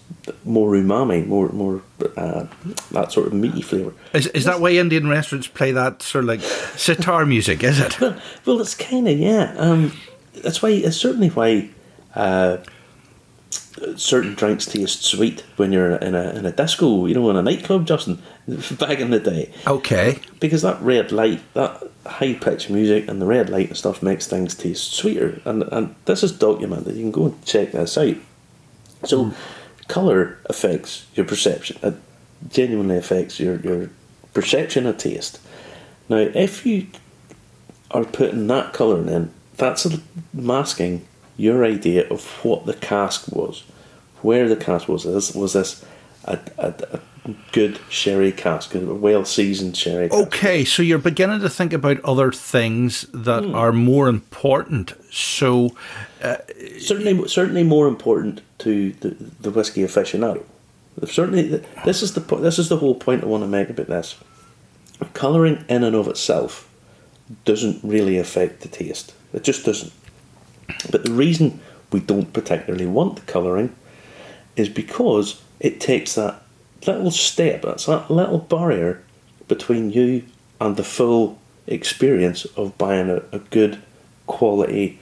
more 0.44 0.72
umami, 0.72 1.24
more 1.26 1.48
more 1.50 1.82
uh, 2.16 2.46
that 2.90 3.12
sort 3.12 3.28
of 3.28 3.32
meaty 3.32 3.62
flavour. 3.62 3.94
Is, 4.12 4.26
is 4.28 4.44
that 4.44 4.60
why 4.60 4.70
Indian 4.70 5.08
restaurants 5.08 5.46
play 5.46 5.70
that 5.72 6.02
sort 6.02 6.24
of 6.24 6.28
like 6.28 6.40
sitar 6.76 7.24
music? 7.24 7.62
Is 7.62 7.78
it? 7.78 8.00
Well, 8.00 8.20
well, 8.44 8.60
it's 8.60 8.74
kind 8.74 9.08
of 9.08 9.18
yeah. 9.18 9.54
Um, 9.56 9.92
that's 10.34 10.60
why 10.60 10.70
it's 10.70 10.96
certainly 10.96 11.28
why 11.28 11.70
uh, 12.16 12.58
certain 13.96 14.34
drinks 14.34 14.66
taste 14.66 15.02
sweet 15.02 15.44
when 15.56 15.72
you're 15.72 15.96
in 15.96 16.14
a 16.14 16.30
in 16.30 16.46
a 16.46 16.52
disco, 16.52 17.06
you 17.06 17.14
know, 17.14 17.30
in 17.30 17.36
a 17.36 17.42
nightclub, 17.42 17.86
Justin, 17.86 18.22
back 18.78 19.00
in 19.00 19.10
the 19.10 19.20
day. 19.20 19.52
Okay. 19.66 20.18
Because 20.40 20.62
that 20.62 20.80
red 20.80 21.12
light, 21.12 21.40
that 21.54 21.82
high 22.06 22.34
pitched 22.34 22.70
music, 22.70 23.08
and 23.08 23.20
the 23.20 23.26
red 23.26 23.50
light 23.50 23.68
and 23.68 23.76
stuff 23.76 24.02
makes 24.02 24.26
things 24.26 24.54
taste 24.54 24.92
sweeter. 24.92 25.40
And 25.44 25.64
and 25.72 25.94
this 26.04 26.22
is 26.22 26.32
documented. 26.32 26.96
You 26.96 27.02
can 27.02 27.10
go 27.10 27.26
and 27.26 27.44
check 27.44 27.72
this 27.72 27.98
out. 27.98 28.16
So, 29.04 29.26
hmm. 29.26 29.34
color 29.88 30.38
affects 30.46 31.06
your 31.14 31.26
perception. 31.26 31.78
It 31.82 31.94
genuinely 32.50 32.96
affects 32.96 33.40
your 33.40 33.56
your 33.60 33.90
perception 34.34 34.86
of 34.86 34.98
taste. 34.98 35.40
Now, 36.08 36.16
if 36.16 36.64
you 36.64 36.86
are 37.90 38.04
putting 38.04 38.46
that 38.46 38.72
colouring 38.72 39.08
in, 39.08 39.30
that's 39.56 39.86
masking 40.32 41.06
your 41.38 41.64
idea 41.64 42.06
of 42.10 42.26
what 42.44 42.66
the 42.66 42.74
cask 42.74 43.28
was, 43.28 43.62
where 44.20 44.48
the 44.48 44.56
cask 44.56 44.88
was. 44.88 45.04
This 45.04 45.34
was 45.34 45.54
this 45.54 45.82
a, 46.24 46.38
a, 46.58 46.74
a 46.92 47.00
good 47.52 47.78
sherry 47.88 48.32
cask, 48.32 48.74
a 48.74 48.80
well 48.80 49.24
seasoned 49.24 49.76
sherry. 49.76 50.08
Cask. 50.08 50.26
Okay, 50.26 50.64
so 50.64 50.82
you're 50.82 50.98
beginning 50.98 51.40
to 51.40 51.48
think 51.48 51.72
about 51.72 52.00
other 52.04 52.32
things 52.32 53.06
that 53.14 53.44
hmm. 53.44 53.54
are 53.54 53.72
more 53.72 54.08
important. 54.08 54.92
So, 55.10 55.70
uh, 56.22 56.36
certainly, 56.78 57.26
certainly 57.28 57.62
more 57.62 57.88
important 57.88 58.42
to 58.58 58.92
the 58.92 59.16
the 59.40 59.50
whiskey 59.50 59.82
aficionado. 59.82 60.44
Certainly, 61.06 61.62
this 61.84 62.02
is 62.02 62.14
the 62.14 62.20
this 62.36 62.58
is 62.58 62.68
the 62.68 62.78
whole 62.78 62.96
point 62.96 63.22
I 63.22 63.26
want 63.26 63.44
to 63.44 63.48
make 63.48 63.70
about 63.70 63.86
this. 63.86 64.16
Colouring 65.14 65.64
in 65.68 65.84
and 65.84 65.94
of 65.94 66.08
itself 66.08 66.68
doesn't 67.44 67.78
really 67.84 68.18
affect 68.18 68.62
the 68.62 68.68
taste. 68.68 69.14
It 69.32 69.44
just 69.44 69.64
doesn't. 69.64 69.92
But 70.90 71.04
the 71.04 71.12
reason 71.12 71.60
we 71.90 72.00
don't 72.00 72.32
particularly 72.32 72.86
want 72.86 73.16
the 73.16 73.22
colouring 73.22 73.74
is 74.56 74.68
because 74.68 75.40
it 75.60 75.80
takes 75.80 76.14
that 76.14 76.42
little 76.86 77.10
step, 77.10 77.62
that's 77.62 77.86
that 77.86 78.10
little 78.10 78.38
barrier 78.38 79.02
between 79.46 79.90
you 79.90 80.24
and 80.60 80.76
the 80.76 80.84
full 80.84 81.38
experience 81.66 82.44
of 82.56 82.76
buying 82.78 83.08
a, 83.10 83.22
a 83.32 83.38
good 83.38 83.80
quality, 84.26 84.98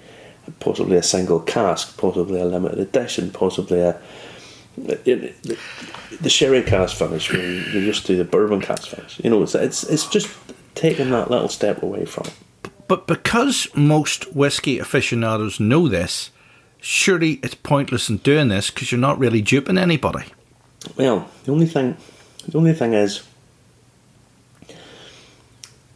possibly 0.61 0.97
a 0.97 1.03
single 1.03 1.41
cask, 1.41 1.97
possibly 1.97 2.41
a 2.41 2.45
limited 2.45 2.79
edition, 2.79 3.31
possibly 3.31 3.81
a 3.81 4.01
the, 4.77 6.29
sherry 6.29 6.63
cask 6.63 6.97
finish 6.97 7.33
when 7.33 7.41
you're 7.41 7.83
used 7.83 8.05
to 8.07 8.15
the 8.17 8.25
bourbon 8.25 8.61
cask 8.61 8.89
finish. 8.89 9.19
You 9.25 9.31
know, 9.31 9.43
it's 9.43 9.55
it's, 9.55 9.85
it's 9.85 10.07
just 10.07 10.29
taking 10.75 11.11
that 11.11 11.31
little 11.31 11.49
step 11.49 11.83
away 11.83 12.05
from 12.05 12.27
it. 12.27 12.35
But 12.89 13.07
because 13.07 13.69
most 13.75 14.35
whiskey 14.35 14.79
aficionados 14.79 15.59
know 15.59 15.89
this, 15.89 16.31
surely 16.81 17.41
it's 17.43 17.55
pointless 17.55 18.09
in 18.09 18.19
doing 18.19 18.49
this 18.49 18.71
because 18.71 18.93
you're 18.93 19.01
not 19.01 19.19
really 19.19 19.43
duping 19.43 19.79
anybody. 19.79 20.27
Well, 20.97 21.29
the 21.45 21.53
only 21.53 21.67
thing, 21.67 21.97
the 22.47 22.59
only 22.59 22.73
thing 22.73 22.95
is, 22.95 23.27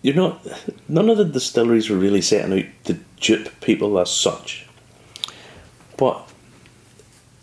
you're 0.03 0.15
not. 0.15 0.45
None 0.89 1.11
of 1.11 1.19
the 1.19 1.25
distilleries 1.25 1.91
were 1.91 1.97
really 1.97 2.23
setting 2.23 2.59
out 2.59 2.85
to 2.85 2.99
dupe 3.21 3.61
people 3.61 3.99
as 3.99 4.11
such. 4.11 4.67
But 5.97 6.27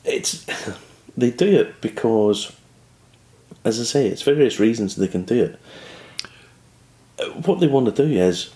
it's 0.04 0.46
they 1.18 1.32
do 1.32 1.48
it 1.48 1.80
because, 1.82 2.52
as 3.64 3.80
I 3.80 3.84
say, 3.84 4.08
it's 4.08 4.24
various 4.24 4.60
reasons 4.60 4.96
they 4.96 5.08
can 5.08 5.24
do 5.24 5.44
it. 5.44 5.60
What 7.46 7.60
they 7.60 7.68
want 7.68 7.86
to 7.86 8.08
do 8.08 8.12
is 8.12 8.52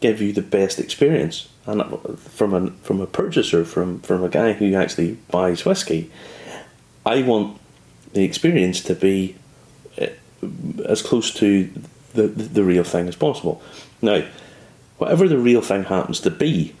give 0.00 0.20
you 0.20 0.32
the 0.32 0.42
best 0.42 0.78
experience, 0.78 1.48
and 1.66 1.82
from 2.18 2.54
a 2.54 2.70
from 2.82 3.00
a 3.00 3.06
purchaser, 3.06 3.64
from 3.64 4.00
from 4.00 4.22
a 4.22 4.28
guy 4.28 4.52
who 4.52 4.74
actually 4.74 5.18
buys 5.30 5.64
whiskey, 5.64 6.10
I 7.04 7.22
want 7.22 7.60
the 8.12 8.24
experience 8.24 8.80
to 8.82 8.94
be 8.94 9.36
uh, 10.00 10.06
as 10.86 11.02
close 11.02 11.32
to 11.34 11.70
the, 12.14 12.28
the, 12.28 12.42
the 12.44 12.64
real 12.64 12.84
thing 12.84 13.08
as 13.08 13.16
possible. 13.16 13.62
Now, 14.00 14.24
whatever 14.98 15.28
the 15.28 15.38
real 15.38 15.60
thing 15.60 15.84
happens 15.84 16.20
to 16.20 16.30
be, 16.30 16.74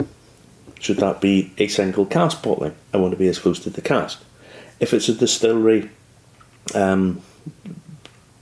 should 0.78 0.98
that 0.98 1.20
be 1.20 1.52
a 1.58 1.68
single 1.68 2.06
cask 2.06 2.42
bottling, 2.42 2.74
I 2.92 2.98
want 2.98 3.12
to 3.12 3.18
be 3.18 3.28
as 3.28 3.38
close 3.38 3.58
to 3.60 3.70
the 3.70 3.82
cask. 3.82 4.22
If 4.80 4.94
it's 4.94 5.08
a 5.08 5.14
distillery, 5.14 5.90
um, 6.74 7.22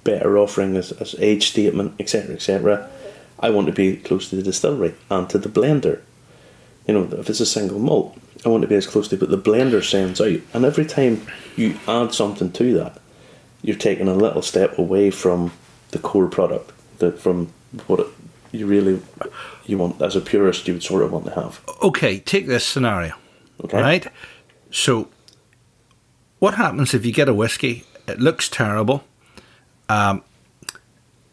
better 0.05 0.39
offering 0.39 0.77
as, 0.77 0.93
as 0.93 1.15
age 1.19 1.49
statement, 1.49 1.95
etc., 1.99 2.35
etc., 2.35 2.91
I 3.43 3.51
want 3.51 3.67
to 3.67 3.73
be 3.73 3.97
close 3.97 4.31
to 4.31 4.37
the 4.37 4.43
distillery 4.43 4.95
and 5.11 5.29
to 5.31 5.39
the 5.39 5.49
blender. 5.49 6.01
You 6.87 6.95
know, 6.95 7.19
if 7.19 7.29
it's 7.29 7.41
a 7.41 7.47
single 7.47 7.79
malt, 7.79 8.17
I 8.45 8.49
want 8.49 8.63
to 8.63 8.69
be 8.69 8.75
as 8.75 8.87
close 8.87 9.09
to 9.09 9.17
what 9.17 9.31
the 9.31 9.39
blender 9.39 9.85
sends 9.85 10.21
out. 10.21 10.41
And 10.55 10.65
every 10.65 10.85
time 10.85 11.27
you 11.57 11.79
add 11.87 12.15
something 12.15 12.53
to 12.53 12.75
that, 12.75 13.01
you're 13.63 13.77
taking 13.77 14.09
a 14.09 14.15
little 14.15 14.43
step 14.43 14.79
away 14.79 15.11
from 15.11 15.53
the 15.91 15.99
core 15.99 16.27
product, 16.27 16.73
the, 16.99 17.13
from 17.13 17.53
what 17.87 18.01
it, 18.01 18.07
you 18.51 18.67
really 18.67 19.01
you 19.65 19.79
want 19.79 20.01
as 20.03 20.17
a 20.17 20.21
purist 20.21 20.67
you 20.69 20.75
would 20.75 20.83
sort 20.83 21.03
of 21.03 21.13
want 21.13 21.25
to 21.27 21.35
have. 21.35 21.61
Okay, 21.83 22.19
take 22.19 22.47
this 22.47 22.67
scenario. 22.67 23.15
Okay. 23.65 23.81
Right? 23.81 24.07
So, 24.71 25.09
what 26.39 26.55
happens 26.55 26.95
if 26.95 27.07
you 27.07 27.13
get 27.13 27.29
a 27.29 27.35
whiskey? 27.35 27.85
It 28.09 28.19
looks 28.19 28.49
terrible. 28.49 29.05
Um, 29.89 30.25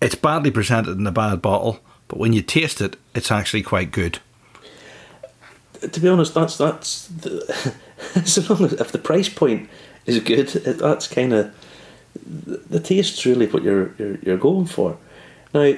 it's 0.02 0.16
badly 0.16 0.52
presented 0.52 0.98
in 0.98 1.08
a 1.08 1.12
bad 1.12 1.42
bottle, 1.42 1.80
but 2.10 2.18
when 2.20 2.34
you 2.34 2.42
taste 2.42 2.82
it, 2.82 2.98
it's 3.16 3.32
actually 3.32 3.62
quite 3.64 3.92
good. 3.92 4.20
To 5.80 6.00
be 6.02 6.10
honest, 6.10 6.34
that's 6.34 6.58
that's 6.58 7.08
the, 7.08 7.74
so 8.26 8.54
long 8.54 8.66
as 8.66 8.74
if 8.74 8.92
the 8.92 8.98
price 8.98 9.30
point 9.30 9.70
is 10.06 10.20
good, 10.20 10.48
that's 10.50 11.08
kind 11.08 11.32
of 11.32 11.56
the, 12.26 12.58
the 12.70 12.80
taste's 12.82 13.26
really 13.26 13.48
what 13.48 13.64
you're, 13.64 13.94
you're 13.98 14.18
you're 14.18 14.38
going 14.38 14.66
for. 14.66 14.98
Now, 15.54 15.74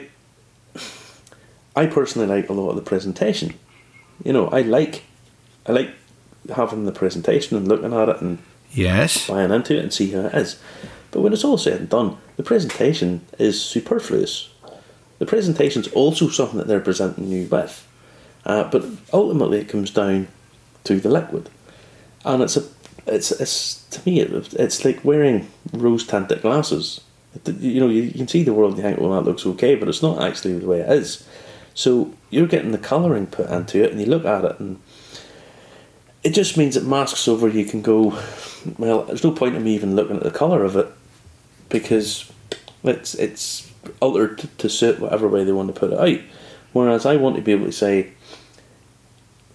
I 1.76 1.86
personally 1.86 2.28
like 2.28 2.50
a 2.50 2.54
lot 2.54 2.70
of 2.72 2.76
the 2.78 2.82
presentation. 2.82 3.54
You 4.24 4.34
know, 4.34 4.48
I 4.48 4.62
like 4.62 5.04
I 5.68 5.72
like 5.74 5.92
having 6.56 6.86
the 6.86 6.92
presentation 6.92 7.56
and 7.58 7.68
looking 7.68 7.94
at 7.94 8.10
it 8.10 8.22
and 8.22 8.40
Yes. 8.74 9.28
buying 9.28 9.52
into 9.52 9.76
it 9.76 9.84
and 9.84 9.94
see 9.94 10.12
how 10.12 10.22
it 10.28 10.34
is. 10.34 10.58
But 11.12 11.20
when 11.22 11.34
it's 11.34 11.44
all 11.44 11.58
said 11.58 11.80
and 11.82 11.90
done, 11.90 12.18
the 12.38 12.44
presentation 12.44 13.22
is 13.38 13.62
superfluous. 13.62 14.48
The 15.22 15.28
presentation's 15.28 15.88
also 15.90 16.30
something 16.30 16.58
that 16.58 16.66
they're 16.66 16.80
presenting 16.80 17.28
you 17.28 17.48
with. 17.48 17.88
Uh, 18.44 18.64
but 18.64 18.84
ultimately, 19.14 19.60
it 19.60 19.70
comes 19.70 19.92
down 19.92 20.28
to 20.86 21.00
the 21.00 21.10
liquid, 21.10 21.48
and 22.26 22.42
it's 22.42 22.58
a, 22.58 22.64
it's, 23.06 23.30
it's 23.30 23.84
to 23.92 24.02
me, 24.04 24.22
it, 24.22 24.52
it's 24.56 24.84
like 24.84 25.06
wearing 25.06 25.48
rose 25.74 26.08
tinted 26.08 26.42
glasses. 26.42 27.02
You 27.46 27.82
know, 27.82 27.88
you, 27.88 28.10
can 28.10 28.28
see 28.28 28.42
the 28.42 28.52
world 28.52 28.78
you 28.78 28.82
think, 28.82 29.00
well, 29.00 29.12
that 29.12 29.30
looks 29.30 29.46
okay, 29.46 29.76
but 29.76 29.88
it's 29.88 30.02
not 30.02 30.24
actually 30.24 30.58
the 30.58 30.66
way 30.66 30.80
it 30.80 30.90
is. 30.90 31.24
So 31.76 32.16
you're 32.32 32.48
getting 32.48 32.72
the 32.72 32.80
colouring 32.80 33.28
put 33.28 33.48
into 33.52 33.84
it, 33.84 33.92
and 33.92 34.00
you 34.00 34.08
look 34.08 34.26
at 34.26 34.44
it, 34.44 34.60
and 34.60 34.82
it 36.24 36.32
just 36.32 36.58
means 36.58 36.76
it 36.76 36.84
masks 36.84 37.28
over. 37.28 37.48
You 37.48 37.66
can 37.66 37.84
go, 37.84 38.20
well, 38.80 39.04
there's 39.04 39.24
no 39.24 39.34
point 39.34 39.54
in 39.56 39.64
me 39.64 39.76
even 39.76 39.96
looking 39.96 40.18
at 40.18 40.24
the 40.24 40.32
colour 40.32 40.66
of 40.66 40.76
it 40.76 40.88
because 41.70 42.32
it's 42.84 43.14
it's 43.14 43.71
altered 44.00 44.50
to, 44.58 44.70
suit 44.70 45.00
whatever 45.00 45.28
way 45.28 45.44
they 45.44 45.52
want 45.52 45.74
to 45.74 45.80
put 45.80 45.94
it 45.94 46.00
out. 46.00 46.24
Whereas 46.74 47.06
I 47.06 47.16
want 47.16 47.36
to 47.36 47.42
be 47.42 47.52
able 47.52 47.66
to 47.66 47.72
say, 47.72 48.12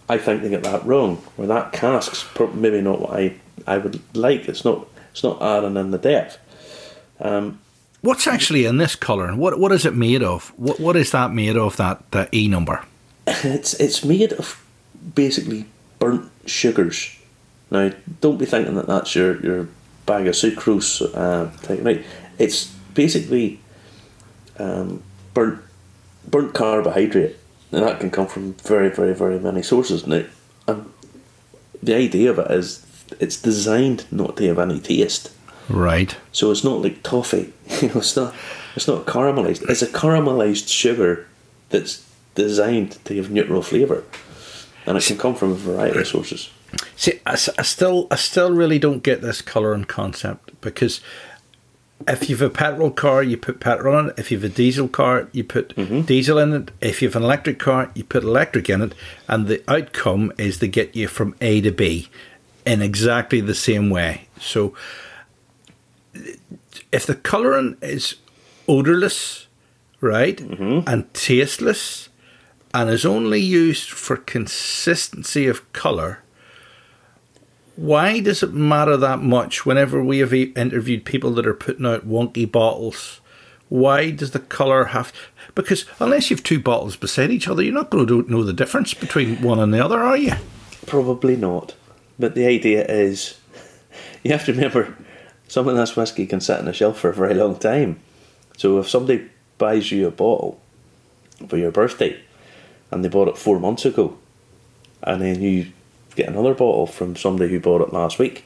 I 0.09 0.19
think 0.19 0.43
they 0.43 0.51
get 0.51 0.63
that 0.65 0.85
wrong, 0.87 1.23
or 1.37 1.47
that 1.47 1.73
cask's 1.73 2.25
maybe 2.55 2.81
not 2.81 3.01
what 3.01 3.13
I, 3.13 3.35
I 3.67 3.79
would 3.79 4.01
like. 4.17 4.49
It's 4.49 4.65
not 4.65 4.87
it's 5.11 5.25
not 5.25 5.41
adding 5.41 5.77
in 5.77 5.91
the 5.91 5.99
depth. 5.99 6.39
Um, 7.21 7.61
What's 8.03 8.27
actually 8.27 8.67
in 8.67 8.77
this 8.77 8.95
colour? 8.95 9.35
What 9.35 9.59
what 9.59 9.73
is 9.73 9.85
it 9.85 9.95
made 9.95 10.23
of? 10.23 10.53
What 10.57 10.79
what 10.79 10.95
is 10.97 11.11
that 11.13 11.33
made 11.33 11.57
of? 11.57 11.77
That 11.77 12.09
that 12.13 12.33
E 12.33 12.47
number. 12.47 12.85
it's 13.27 13.75
it's 13.75 14.05
made 14.05 14.33
of 14.35 14.63
basically 15.15 15.67
burnt 15.99 16.31
sugars. 16.47 17.17
Now, 17.71 17.91
don't 18.21 18.39
be 18.39 18.47
thinking 18.47 18.77
that 18.77 18.87
that's 18.87 19.15
your, 19.15 19.41
your 19.41 19.69
bag 20.05 20.29
of 20.29 20.35
sucrose. 20.35 21.03
Uh, 21.15 21.51
thing, 21.59 21.83
right? 21.83 22.05
It's 22.39 22.67
basically 22.95 23.61
um, 24.59 25.03
burnt 25.35 25.61
burnt 26.27 26.55
carbohydrate, 26.55 27.37
and 27.73 27.83
that 27.83 28.01
can 28.01 28.11
come 28.11 28.27
from 28.27 28.55
very, 28.55 28.91
very, 28.91 29.15
very 29.15 29.39
many 29.39 29.63
sources. 29.63 30.07
Now, 30.07 30.25
um, 30.67 30.93
the 31.83 31.95
idea 31.95 32.31
of 32.31 32.39
it 32.39 32.51
is 32.51 32.85
it's 33.21 33.41
designed 33.41 34.07
not 34.11 34.37
to 34.37 34.47
have 34.49 34.59
any 34.59 34.81
taste. 34.81 35.33
Right. 35.69 36.17
So 36.33 36.51
it's 36.51 36.65
not 36.65 36.83
like 36.83 37.03
toffee. 37.03 37.53
You 37.83 37.89
know, 37.89 37.99
it's 37.99 38.17
not. 38.17 38.35
It's 38.77 38.87
not 38.87 39.07
caramelized. 39.07 39.69
It's 39.69 39.83
a 39.83 39.87
caramelized 39.87 40.69
sugar 40.69 41.27
that's 41.71 42.07
designed 42.35 43.03
to 43.07 43.17
have 43.17 43.31
neutral 43.31 43.63
flavour, 43.63 44.05
and 44.85 44.97
it 44.97 45.05
can 45.05 45.17
come 45.17 45.35
from 45.35 45.53
a 45.53 45.55
variety 45.55 46.01
of 46.01 46.07
sources. 46.07 46.51
See, 46.95 47.21
I, 47.25 47.33
I 47.33 47.63
still, 47.63 48.07
I 48.11 48.17
still 48.17 48.53
really 48.53 48.79
don't 48.79 49.03
get 49.03 49.23
this 49.23 49.41
colour 49.43 49.73
and 49.73 49.87
concept 49.89 50.61
because 50.61 51.01
if 52.07 52.29
you've 52.29 52.43
a 52.43 52.51
petrol 52.51 52.91
car, 52.91 53.23
you 53.23 53.37
put 53.37 53.61
petrol 53.61 53.99
in 53.99 54.11
it. 54.11 54.19
If 54.19 54.31
you've 54.31 54.45
a 54.45 54.49
diesel 54.49 54.89
car, 54.89 55.29
you 55.33 55.43
put 55.45 55.75
mm-hmm. 55.77 56.03
diesel 56.03 56.39
in 56.39 56.53
it. 56.53 56.71
If 56.81 57.03
you've 57.03 57.17
an 57.17 57.23
electric 57.23 57.59
car, 57.59 57.91
you 57.95 58.05
put 58.05 58.23
electric 58.23 58.69
in 58.69 58.83
it, 58.83 58.95
and 59.29 59.47
the 59.47 59.63
outcome 59.69 60.33
is 60.39 60.59
to 60.59 60.69
get 60.69 60.95
you 60.95 61.09
from 61.09 61.35
A 61.41 61.61
to 61.63 61.73
B 61.73 62.09
in 62.65 62.83
exactly 62.83 63.41
the 63.41 63.55
same 63.55 63.91
way. 63.91 64.29
So, 64.41 64.75
if 66.93 67.07
the 67.07 67.15
colouring 67.15 67.77
is 67.81 68.17
odorless, 68.69 69.47
right, 70.01 70.37
mm-hmm. 70.37 70.89
and 70.89 71.13
tasteless, 71.15 72.09
and 72.75 72.91
is 72.91 73.07
only 73.07 73.41
used 73.41 73.91
for 73.91 74.17
consistency 74.17 75.47
of 75.47 75.73
colour, 75.73 76.23
why 77.77 78.21
does 78.21 78.43
it 78.43 78.55
matter 78.55 78.97
that 78.97 79.21
much 79.23 79.67
whenever 79.67 80.03
we 80.03 80.19
have 80.19 80.33
interviewed 80.33 81.05
people 81.05 81.31
that 81.33 81.47
are 81.47 81.55
putting 81.55 81.87
out 81.87 82.09
wonky 82.09 82.51
bottles? 82.51 83.21
Why 83.69 84.11
does 84.11 84.31
the 84.31 84.39
colour 84.39 84.87
have. 84.87 85.13
Because 85.55 85.85
unless 86.01 86.31
you 86.31 86.37
have 86.37 86.45
two 86.45 86.61
bottles 86.61 86.97
beside 86.97 87.31
each 87.31 87.49
other, 87.49 87.63
you're 87.63 87.75
not 87.75 87.91
going 87.91 88.07
to 88.07 88.23
know 88.31 88.43
the 88.43 88.53
difference 88.53 88.95
between 88.95 89.43
one 89.43 89.59
and 89.59 89.73
the 89.73 89.85
other, 89.85 89.99
are 89.99 90.17
you? 90.17 90.33
Probably 90.87 91.37
not. 91.37 91.75
But 92.19 92.35
the 92.35 92.47
idea 92.47 92.87
is 92.87 93.39
you 94.23 94.33
have 94.33 94.45
to 94.47 94.53
remember 94.53 94.97
some 95.49 95.69
of 95.69 95.77
this 95.77 95.97
whiskey 95.97 96.27
can 96.27 96.41
sit 96.41 96.59
on 96.59 96.69
a 96.69 96.73
shelf 96.73 96.99
for 96.99 97.11
a 97.11 97.15
very 97.15 97.35
long 97.35 97.59
time. 97.59 98.01
So 98.57 98.79
if 98.79 98.89
somebody 98.89 99.29
buys 99.59 99.93
you 99.93 100.07
a 100.07 100.11
bottle 100.11 100.61
for 101.49 101.57
your 101.57 101.71
birthday 101.71 102.19
and 102.91 103.05
they 103.05 103.09
bought 103.09 103.29
it 103.29 103.37
four 103.37 103.59
months 103.59 103.85
ago, 103.85 104.17
and 105.03 105.21
then 105.21 105.43
you 105.43 105.73
get 106.17 106.29
another 106.29 106.55
bottle 106.55 106.87
from 106.87 107.15
somebody 107.17 107.51
who 107.51 107.61
bought 107.61 107.83
it 107.83 107.93
last 107.93 108.19
week, 108.19 108.45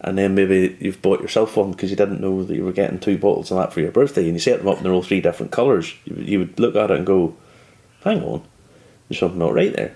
and 0.00 0.16
then 0.16 0.34
maybe 0.34 0.76
you've 0.80 1.02
bought 1.02 1.20
yourself 1.20 1.56
one 1.56 1.72
because 1.72 1.90
you 1.90 1.96
didn't 1.96 2.20
know 2.20 2.42
that 2.44 2.54
you 2.54 2.64
were 2.64 2.72
getting 2.72 2.98
two 2.98 3.18
bottles 3.18 3.50
of 3.50 3.58
that 3.58 3.72
for 3.72 3.80
your 3.80 3.90
birthday, 3.92 4.24
and 4.24 4.32
you 4.34 4.38
set 4.38 4.58
them 4.58 4.68
up 4.68 4.76
and 4.78 4.86
they're 4.86 4.92
all 4.92 5.02
three 5.02 5.20
different 5.20 5.52
colours, 5.52 5.92
you, 6.04 6.14
would- 6.16 6.28
you 6.28 6.38
would 6.38 6.58
look 6.60 6.76
at 6.76 6.90
it 6.90 6.96
and 6.96 7.06
go, 7.06 7.34
hang 8.04 8.22
on, 8.22 8.42
there's 9.08 9.20
something 9.20 9.38
not 9.38 9.54
right 9.54 9.74
there. 9.76 9.94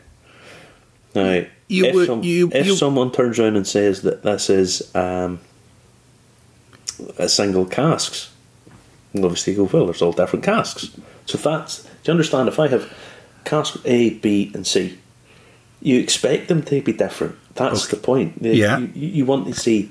Now, 1.14 1.44
You 1.68 1.86
if, 1.86 1.94
would- 1.94 2.06
some- 2.06 2.22
you- 2.22 2.50
if 2.52 2.66
you- 2.66 2.76
someone 2.76 3.10
turns 3.12 3.38
around 3.38 3.56
and 3.56 3.66
says 3.66 4.02
that 4.02 4.22
this 4.22 4.50
is 4.50 4.94
um, 4.94 5.40
a 7.18 7.28
single 7.28 7.64
casks, 7.66 8.30
and 9.12 9.24
obviously 9.24 9.54
you 9.54 9.58
go, 9.66 9.70
well, 9.72 9.86
there's 9.86 10.02
all 10.02 10.12
different 10.12 10.44
casks. 10.44 10.90
So 11.26 11.38
that's, 11.38 11.82
do 11.82 11.88
you 12.04 12.10
understand? 12.12 12.48
If 12.48 12.60
I 12.60 12.68
have 12.68 12.92
cask 13.44 13.78
A, 13.84 14.10
B, 14.10 14.50
and 14.54 14.66
C, 14.66 14.98
you 15.80 15.98
expect 16.00 16.48
them 16.48 16.62
to 16.64 16.80
be 16.82 16.92
different. 16.92 17.36
That's 17.54 17.86
the 17.88 17.96
point. 17.96 18.34
You- 18.42 18.52
Yeah. 18.52 18.78
You, 18.78 18.90
you 18.94 19.26
want 19.26 19.46
to 19.46 19.54
see 19.54 19.90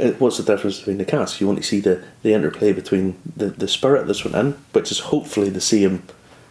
uh, 0.00 0.10
what's 0.18 0.36
the 0.38 0.42
difference 0.42 0.78
between 0.78 0.98
the 0.98 1.04
casks. 1.04 1.40
You 1.40 1.46
want 1.46 1.58
to 1.60 1.64
see 1.64 1.80
the, 1.80 2.02
the 2.22 2.32
interplay 2.32 2.72
between 2.72 3.16
the, 3.36 3.46
the 3.46 3.68
spirit 3.68 4.06
that's 4.06 4.24
went 4.24 4.36
in, 4.36 4.52
which 4.72 4.90
is 4.90 4.98
hopefully 5.00 5.50
the 5.50 5.60
same 5.60 6.02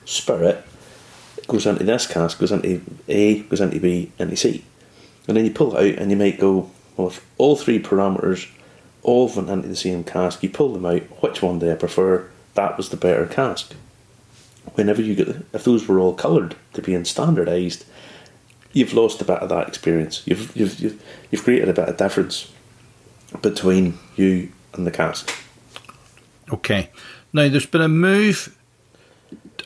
spirit, 0.06 0.63
goes 1.48 1.65
into 1.65 1.84
this 1.84 2.08
cast, 2.08 2.39
goes 2.39 2.51
into 2.51 2.82
A, 3.08 3.39
goes 3.42 3.62
into 3.62 3.80
B, 3.80 4.12
into 4.20 4.36
C. 4.38 4.63
And 5.27 5.36
then 5.38 5.46
you 5.46 5.51
pull 5.51 5.75
it 5.75 5.94
out 5.96 6.00
and 6.01 6.12
you 6.12 6.18
might 6.18 6.39
go, 6.39 6.70
well, 6.98 7.08
if 7.08 7.25
all 7.38 7.56
three 7.56 7.82
parameters 7.82 8.50
all 9.01 9.27
went 9.27 9.50
into 9.50 9.68
the 9.68 9.75
same 9.75 10.03
cask, 10.03 10.42
you 10.44 10.50
pull 10.50 10.72
them 10.74 10.86
out, 10.86 11.01
which 11.22 11.42
one 11.42 11.60
do 11.60 11.72
I 11.72 11.75
prefer? 11.75 12.30
That 12.56 12.77
was 12.77 12.89
the 12.89 12.98
better 12.98 13.25
cask. 13.25 13.74
Whenever 14.75 15.01
you 15.01 15.15
get, 15.15 15.27
if 15.53 15.63
those 15.65 15.88
were 15.88 16.00
all 16.00 16.13
coloured 16.13 16.56
to 16.74 16.82
being 16.82 17.03
standardised, 17.03 17.84
you've 18.74 18.94
lost 18.94 19.22
a 19.22 19.25
bit 19.25 19.39
of 19.39 19.50
that 19.50 19.68
experience. 19.68 20.24
You've, 20.25 20.56
you've, 20.56 20.80
you've, 20.80 21.03
you've 21.32 21.44
created 21.44 21.70
a 21.70 21.74
bit 21.74 21.88
of 21.88 21.98
difference 21.98 22.51
between 23.41 23.98
you 24.15 24.52
and 24.74 24.86
the 24.86 24.91
cask. 24.91 25.34
Okay. 26.52 26.89
Now, 27.32 27.48
there's 27.48 27.65
been 27.65 27.82
a 27.82 27.88
move. 27.88 28.58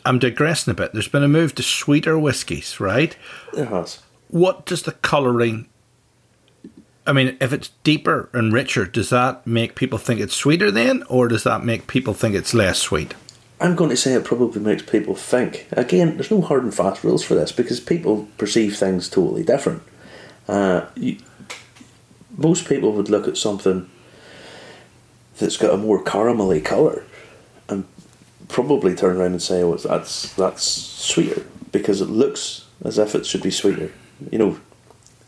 I'm 0.06 0.20
digressing 0.20 0.72
a 0.72 0.76
bit. 0.76 0.94
There's 0.94 1.08
been 1.08 1.24
a 1.24 1.28
move 1.28 1.56
to 1.56 1.64
sweeter 1.64 2.18
whiskies, 2.20 2.80
right? 2.80 3.16
It 3.54 3.68
has. 3.68 4.00
What 4.30 4.66
does 4.66 4.84
the 4.84 4.92
colouring. 4.92 5.68
I 7.06 7.14
mean, 7.14 7.38
if 7.40 7.54
it's 7.54 7.70
deeper 7.84 8.30
and 8.34 8.52
richer, 8.52 8.86
does 8.86 9.10
that 9.10 9.48
make 9.48 9.76
people 9.76 9.98
think 9.98 10.20
it's 10.20 10.36
sweeter 10.36 10.70
then, 10.72 11.04
or 11.10 11.30
does 11.30 11.44
that 11.44 11.64
make 11.64 11.88
people 11.88 12.14
think 12.14 12.36
it's 12.36 12.54
less 12.54 12.80
sweet? 12.80 13.14
I'm 13.60 13.76
going 13.76 13.90
to 13.90 13.98
say 13.98 14.14
it 14.14 14.24
probably 14.24 14.62
makes 14.62 14.84
people 14.84 15.16
think. 15.16 15.68
Again, 15.72 16.16
there's 16.16 16.30
no 16.30 16.42
hard 16.42 16.64
and 16.64 16.74
fast 16.74 17.04
rules 17.04 17.24
for 17.24 17.34
this 17.34 17.52
because 17.52 17.80
people 17.80 18.28
perceive 18.38 18.78
things 18.78 19.10
totally 19.10 19.44
different. 19.44 19.82
Uh, 20.48 20.86
you, 20.96 21.18
most 22.38 22.68
people 22.68 22.92
would 22.94 23.10
look 23.10 23.28
at 23.28 23.36
something 23.36 23.90
that's 25.40 25.58
got 25.58 25.74
a 25.74 25.78
more 25.78 26.04
caramelly 26.04 26.64
colour 26.64 27.04
and 27.68 27.86
probably 28.48 28.96
turn 28.96 29.18
around 29.18 29.32
and 29.32 29.42
say, 29.42 29.62
"Oh, 29.62 29.76
that's 29.76 30.34
that's 30.36 30.64
sweeter," 30.64 31.46
because 31.72 32.00
it 32.00 32.10
looks 32.10 32.66
as 32.86 32.98
if 32.98 33.16
it 33.16 33.26
should 33.26 33.42
be 33.42 33.52
sweeter. 33.52 33.92
You 34.32 34.38
know, 34.38 34.60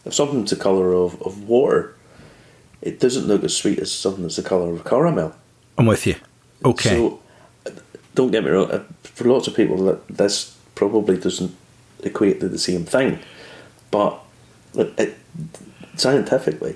if 0.05 0.13
something's 0.13 0.51
the 0.51 0.55
colour 0.55 0.93
of, 0.93 1.21
of 1.21 1.47
water, 1.47 1.95
it 2.81 2.99
doesn't 2.99 3.27
look 3.27 3.43
as 3.43 3.55
sweet 3.55 3.79
as 3.79 3.91
something 3.91 4.23
that's 4.23 4.37
the 4.37 4.43
colour 4.43 4.71
of 4.71 4.85
caramel. 4.85 5.35
I'm 5.77 5.85
with 5.85 6.05
you. 6.07 6.15
Okay. 6.63 6.89
So, 6.89 7.19
don't 8.19 8.31
get 8.31 8.43
me 8.43 8.49
wrong. 8.49 8.69
uh, 8.69 8.83
For 9.03 9.23
lots 9.23 9.47
of 9.47 9.55
people, 9.55 9.77
that 9.85 10.05
this 10.09 10.57
probably 10.75 11.17
doesn't 11.17 11.55
equate 12.03 12.41
to 12.41 12.49
the 12.49 12.59
same 12.59 12.83
thing, 12.83 13.19
but 13.91 14.19
it, 14.73 14.93
it, 14.97 15.17
scientifically, 15.95 16.75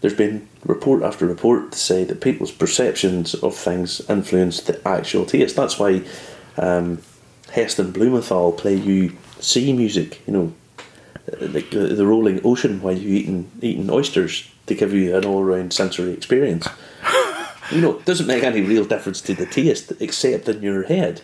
there's 0.00 0.14
been 0.14 0.48
report 0.64 1.02
after 1.02 1.26
report 1.26 1.72
to 1.72 1.78
say 1.78 2.04
that 2.04 2.22
people's 2.22 2.50
perceptions 2.50 3.34
of 3.34 3.54
things 3.54 4.00
influence 4.08 4.62
the 4.62 4.80
actual 4.88 5.26
taste. 5.26 5.54
That's 5.54 5.78
why 5.78 6.02
um, 6.56 7.02
Heston 7.52 7.90
Blumenthal 7.92 8.52
play 8.52 8.74
you 8.74 9.18
sea 9.38 9.74
music. 9.74 10.22
You 10.26 10.32
know, 10.32 10.52
uh, 11.30 11.46
like 11.48 11.70
the, 11.70 11.88
the 11.88 12.06
rolling 12.06 12.40
ocean 12.42 12.80
while 12.80 12.96
you 12.96 13.10
eating 13.14 13.50
eating 13.60 13.90
oysters 13.90 14.50
to 14.64 14.74
give 14.74 14.94
you 14.94 15.14
an 15.14 15.26
all 15.26 15.44
round 15.44 15.74
sensory 15.74 16.12
experience. 16.12 16.66
You 17.70 17.80
know, 17.80 17.98
it 17.98 18.04
doesn't 18.04 18.26
make 18.26 18.42
any 18.42 18.60
real 18.62 18.84
difference 18.84 19.20
to 19.22 19.34
the 19.34 19.46
taste 19.46 19.92
except 20.00 20.48
in 20.48 20.62
your 20.62 20.84
head. 20.84 21.22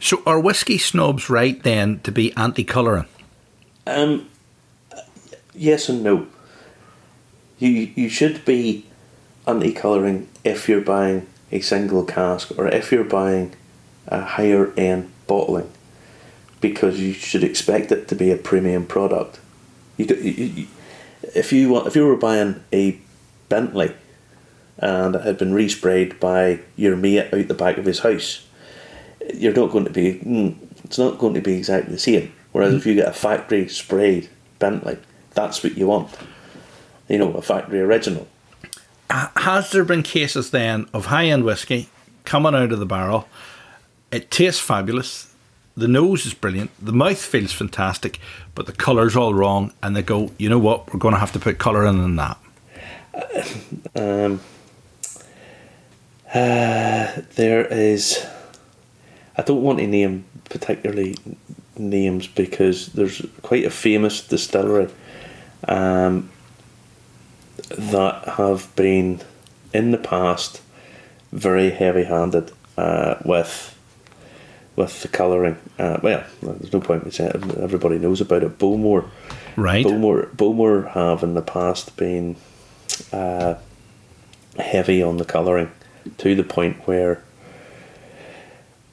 so, 0.00 0.22
are 0.26 0.40
whiskey 0.40 0.78
snobs 0.78 1.28
right 1.28 1.62
then 1.62 2.00
to 2.00 2.12
be 2.12 2.32
anti 2.36 2.64
colouring? 2.64 3.06
Um, 3.86 4.28
yes 5.54 5.88
and 5.88 6.02
no. 6.02 6.26
You 7.58 7.92
you 7.94 8.08
should 8.08 8.44
be 8.44 8.86
anti-colouring 9.46 10.28
if 10.42 10.68
you're 10.68 10.80
buying 10.80 11.26
a 11.52 11.60
single 11.60 12.04
cask 12.04 12.50
or 12.58 12.66
if 12.68 12.90
you're 12.90 13.04
buying 13.04 13.54
a 14.08 14.22
higher 14.22 14.72
end 14.76 15.10
bottling, 15.26 15.70
because 16.60 16.98
you 16.98 17.12
should 17.12 17.44
expect 17.44 17.92
it 17.92 18.08
to 18.08 18.14
be 18.14 18.30
a 18.30 18.36
premium 18.36 18.86
product. 18.86 19.38
You, 19.96 20.06
do- 20.06 20.14
you, 20.16 20.44
you 20.44 20.66
if 21.34 21.52
you 21.52 21.68
want 21.68 21.86
if 21.86 21.94
you 21.96 22.06
were 22.06 22.16
buying 22.16 22.62
a 22.72 22.98
Bentley 23.48 23.94
and 24.78 25.14
it 25.14 25.22
had 25.22 25.38
been 25.38 25.52
resprayed 25.52 26.18
by 26.20 26.60
your 26.76 26.96
mate 26.96 27.32
out 27.32 27.48
the 27.48 27.54
back 27.54 27.78
of 27.78 27.84
his 27.84 28.00
house, 28.00 28.46
you're 29.34 29.54
not 29.54 29.70
going 29.70 29.84
to 29.84 29.90
be. 29.90 30.14
Mm, 30.20 30.56
it's 30.84 30.98
not 30.98 31.18
going 31.18 31.34
to 31.34 31.40
be 31.40 31.56
exactly 31.56 31.92
the 31.92 31.98
same. 31.98 32.32
Whereas 32.52 32.74
if 32.74 32.86
you 32.86 32.94
get 32.94 33.08
a 33.08 33.12
factory 33.12 33.68
sprayed 33.68 34.28
Bentley, 34.58 34.98
that's 35.32 35.62
what 35.62 35.76
you 35.76 35.86
want. 35.86 36.10
You 37.08 37.18
know, 37.18 37.32
a 37.32 37.42
factory 37.42 37.80
original. 37.80 38.28
Has 39.10 39.70
there 39.70 39.84
been 39.84 40.02
cases 40.02 40.50
then 40.50 40.86
of 40.92 41.06
high 41.06 41.26
end 41.26 41.44
whiskey 41.44 41.88
coming 42.24 42.54
out 42.54 42.72
of 42.72 42.78
the 42.78 42.86
barrel? 42.86 43.28
It 44.10 44.30
tastes 44.30 44.60
fabulous. 44.60 45.32
The 45.76 45.88
nose 45.88 46.24
is 46.24 46.34
brilliant. 46.34 46.70
The 46.80 46.92
mouth 46.92 47.20
feels 47.20 47.52
fantastic, 47.52 48.20
but 48.54 48.66
the 48.66 48.72
colour's 48.72 49.16
all 49.16 49.34
wrong. 49.34 49.72
And 49.82 49.96
they 49.96 50.02
go, 50.02 50.30
you 50.38 50.48
know 50.48 50.58
what? 50.58 50.92
We're 50.92 51.00
going 51.00 51.14
to 51.14 51.20
have 51.20 51.32
to 51.32 51.40
put 51.40 51.58
colour 51.58 51.84
in 51.86 52.00
than 52.00 52.16
that. 52.16 52.38
Um, 53.96 54.40
uh, 56.34 57.22
there 57.36 57.64
is. 57.66 58.26
I 59.36 59.42
don't 59.42 59.62
want 59.62 59.78
to 59.78 59.86
name 59.86 60.24
particularly 60.50 61.16
names 61.76 62.26
because 62.26 62.88
there's 62.88 63.24
quite 63.42 63.64
a 63.64 63.70
famous 63.70 64.26
distillery 64.26 64.88
um, 65.66 66.30
that 67.70 68.24
have 68.36 68.74
been 68.76 69.20
in 69.72 69.90
the 69.90 69.98
past 69.98 70.60
very 71.32 71.70
heavy-handed 71.70 72.52
uh, 72.76 73.16
with 73.24 73.70
with 74.76 75.02
the 75.02 75.08
colouring. 75.08 75.56
Uh, 75.78 75.98
well, 76.02 76.24
there's 76.42 76.72
no 76.72 76.80
point 76.80 77.04
in 77.04 77.10
saying 77.12 77.30
it. 77.30 77.58
everybody 77.58 77.98
knows 77.98 78.20
about 78.20 78.42
it. 78.42 78.58
Bowmore, 78.58 79.08
Right? 79.56 79.86
Bowmore, 79.86 80.34
Bowmore 80.34 80.90
have 80.90 81.22
in 81.22 81.34
the 81.34 81.42
past 81.42 81.96
been 81.96 82.34
uh, 83.12 83.54
heavy 84.58 85.00
on 85.00 85.18
the 85.18 85.24
colouring 85.24 85.70
to 86.18 86.34
the 86.34 86.42
point 86.44 86.86
where 86.86 87.22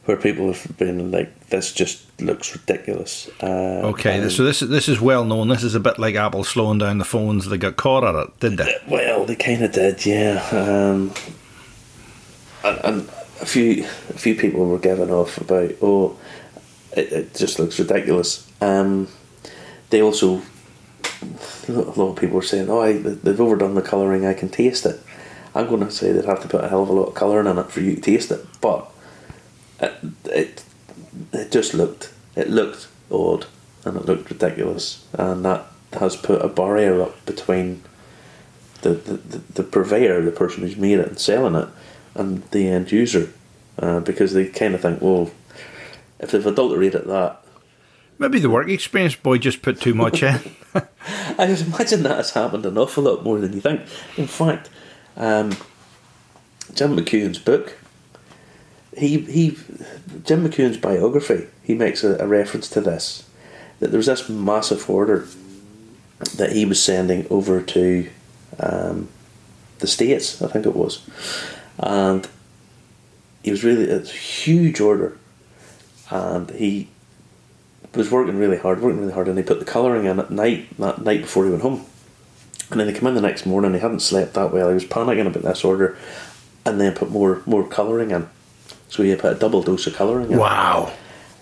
where 0.06 0.18
people 0.18 0.52
have 0.52 0.78
been 0.78 1.12
like, 1.12 1.48
"This 1.50 1.72
just 1.72 2.06
looks 2.22 2.54
ridiculous." 2.56 3.30
Uh, 3.42 3.82
Okay, 3.84 4.28
so 4.30 4.44
this 4.44 4.62
is 4.62 4.70
this 4.70 4.90
is 4.90 5.00
well 5.00 5.24
known. 5.24 5.48
This 5.50 5.64
is 5.64 5.76
a 5.76 5.80
bit 5.80 6.00
like 6.00 6.16
Apple 6.16 6.44
slowing 6.44 6.80
down 6.80 6.98
the 6.98 7.06
phones. 7.06 7.48
They 7.48 7.58
got 7.58 7.76
caught 7.76 8.04
at 8.04 8.16
it, 8.16 8.40
did 8.40 8.58
they? 8.58 8.76
Well, 8.88 9.26
they 9.26 9.36
kind 9.36 9.64
of 9.64 9.72
did, 9.72 10.06
yeah. 10.06 10.44
Um, 10.52 11.14
and, 12.64 12.80
and 12.84 13.10
a 13.42 13.46
few 13.46 13.84
a 13.84 14.18
few 14.18 14.36
people 14.36 14.66
were 14.66 14.80
giving 14.80 15.12
off 15.12 15.38
about, 15.38 15.72
oh, 15.82 16.18
it, 16.96 17.12
it 17.12 17.36
just 17.36 17.60
looks 17.60 17.80
ridiculous. 17.80 18.48
Um, 18.62 19.08
they 19.90 20.02
also, 20.02 20.42
a 21.68 21.72
lot 21.72 22.12
of 22.12 22.16
people 22.16 22.36
were 22.36 22.42
saying, 22.42 22.70
oh, 22.70 22.82
I, 22.82 22.94
they've 22.94 23.42
overdone 23.42 23.76
the 23.76 23.82
colouring. 23.82 24.26
I 24.26 24.34
can 24.34 24.50
taste 24.50 24.86
it. 24.86 25.00
I'm 25.54 25.68
going 25.68 25.82
to 25.82 25.92
say 25.92 26.12
they'd 26.12 26.26
have 26.26 26.42
to 26.42 26.48
put 26.48 26.64
a 26.64 26.70
hell 26.70 26.84
of 26.84 26.90
a 26.90 26.94
lot 26.94 27.10
of 27.10 27.14
colouring 27.14 27.48
in 27.48 27.58
it 27.58 27.72
for 27.72 27.82
you 27.82 27.96
to 27.96 28.02
taste 28.02 28.32
it, 28.32 28.46
but 28.62 28.90
it 29.80 29.94
it, 30.26 30.64
it 31.34 31.52
just 31.52 31.74
looked 31.74 32.14
it 32.36 32.50
looked 32.50 32.88
odd 33.12 33.46
and 33.84 33.98
it 33.98 34.06
looked 34.06 34.30
ridiculous, 34.30 35.06
and 35.14 35.44
that 35.44 35.66
has 35.94 36.16
put 36.16 36.42
a 36.42 36.48
barrier 36.48 37.02
up 37.02 37.26
between 37.26 37.84
the, 38.82 38.92
the, 38.92 39.14
the, 39.14 39.38
the 39.56 39.64
purveyor, 39.64 40.22
the 40.22 40.32
person 40.32 40.64
who's 40.64 40.78
made 40.78 41.00
it 41.00 41.08
and 41.08 41.20
selling 41.20 41.56
it, 41.56 41.68
and 42.16 42.44
the 42.52 42.68
end 42.68 42.92
user, 42.92 43.34
uh, 43.80 44.00
because 44.00 44.34
they 44.34 44.48
kind 44.48 44.76
of 44.76 44.82
think, 44.82 45.02
well, 45.02 45.32
if 46.20 46.32
they've 46.32 46.46
adulterated 46.46 47.06
that, 47.06 47.42
Maybe 48.22 48.38
the 48.38 48.52
work 48.52 48.70
experience 48.70 49.16
boy 49.16 49.40
just 49.40 49.64
put 49.64 49.82
too 49.82 49.96
much 49.96 50.22
in. 50.22 50.40
I 50.76 51.48
just 51.48 51.66
imagine 51.66 52.04
that 52.04 52.18
has 52.18 52.30
happened 52.30 52.68
an 52.68 52.78
awful 52.78 53.06
lot 53.06 53.24
more 53.24 53.40
than 53.40 53.52
you 53.52 53.62
think. 53.62 53.82
In 54.16 54.28
fact, 54.28 54.70
um, 55.18 55.52
Jim 56.74 56.96
McEwan's 56.96 57.40
book, 57.40 57.78
he 58.98 59.20
he, 59.20 59.58
Jim 60.24 60.48
McEwan's 60.48 60.78
biography, 60.78 61.48
he 61.64 61.76
makes 61.76 62.04
a, 62.04 62.18
a 62.18 62.28
reference 62.28 62.70
to 62.70 62.82
this 62.82 63.28
that 63.80 63.90
there 63.90 63.98
was 63.98 64.06
this 64.06 64.30
massive 64.30 64.88
order 64.90 65.28
that 66.36 66.52
he 66.52 66.66
was 66.66 66.82
sending 66.82 67.26
over 67.32 67.62
to 67.62 68.08
um, 68.60 69.10
the 69.80 69.88
states, 69.88 70.40
I 70.42 70.48
think 70.48 70.68
it 70.68 70.76
was, 70.76 71.02
and 71.80 72.28
he 73.44 73.50
was 73.50 73.64
really 73.64 73.90
a 73.90 74.02
huge 74.02 74.80
order, 74.80 75.18
and 76.12 76.50
he 76.52 76.90
was 77.96 78.12
working 78.12 78.38
really 78.38 78.58
hard, 78.58 78.82
working 78.82 79.00
really 79.00 79.14
hard, 79.14 79.28
and 79.28 79.38
he 79.38 79.44
put 79.44 79.60
the 79.60 79.66
colouring 79.66 80.06
in 80.06 80.20
at 80.20 80.32
night 80.32 80.68
that 80.78 81.02
night 81.02 81.22
before 81.22 81.46
he 81.46 81.50
went 81.50 81.64
home. 81.64 81.86
And 82.72 82.80
then 82.80 82.88
they 82.88 82.94
come 82.94 83.08
in 83.08 83.16
the 83.16 83.22
next 83.22 83.46
morning. 83.46 83.74
He 83.74 83.80
hadn't 83.80 84.00
slept 84.00 84.34
that 84.36 84.54
well. 84.54 84.70
He 84.70 84.74
was 84.74 84.86
panicking 84.86 85.28
about 85.28 85.44
this 85.44 85.64
order, 85.64 85.98
and 86.66 86.80
then 86.80 86.94
put 86.94 87.12
more 87.12 87.42
more 87.46 87.68
colouring 87.68 88.12
in. 88.12 88.30
So 88.88 89.04
he 89.04 89.16
put 89.16 89.36
a 89.36 89.40
double 89.40 89.62
dose 89.62 89.88
of 89.88 89.96
colouring 89.96 90.32
in. 90.32 90.38
wow. 90.38 90.94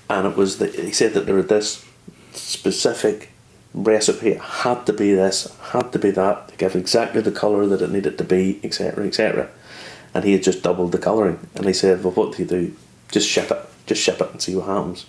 And 0.09 0.25
it 0.25 0.35
was 0.35 0.57
the, 0.57 0.67
he 0.67 0.91
said 0.91 1.13
that 1.13 1.27
there 1.27 1.35
was 1.35 1.47
this 1.47 1.85
specific 2.33 3.29
recipe. 3.75 4.29
It 4.29 4.41
had 4.41 4.85
to 4.87 4.93
be 4.93 5.13
this, 5.13 5.55
had 5.71 5.91
to 5.93 5.99
be 5.99 6.09
that 6.11 6.47
to 6.49 6.57
give 6.57 6.75
exactly 6.75 7.21
the 7.21 7.31
colour 7.31 7.67
that 7.67 7.81
it 7.81 7.91
needed 7.91 8.17
to 8.17 8.23
be, 8.23 8.59
etc., 8.63 9.05
etc. 9.05 9.49
And 10.13 10.23
he 10.23 10.31
had 10.33 10.41
just 10.41 10.63
doubled 10.63 10.91
the 10.91 10.97
colouring. 10.97 11.47
And 11.55 11.65
he 11.65 11.73
said, 11.73 12.03
"Well, 12.03 12.13
what 12.13 12.35
do 12.35 12.43
you 12.43 12.49
do? 12.49 12.75
Just 13.11 13.29
ship 13.29 13.51
it. 13.51 13.59
Just 13.85 14.01
ship 14.01 14.19
it 14.19 14.31
and 14.31 14.41
see 14.41 14.55
what 14.55 14.65
happens." 14.65 15.05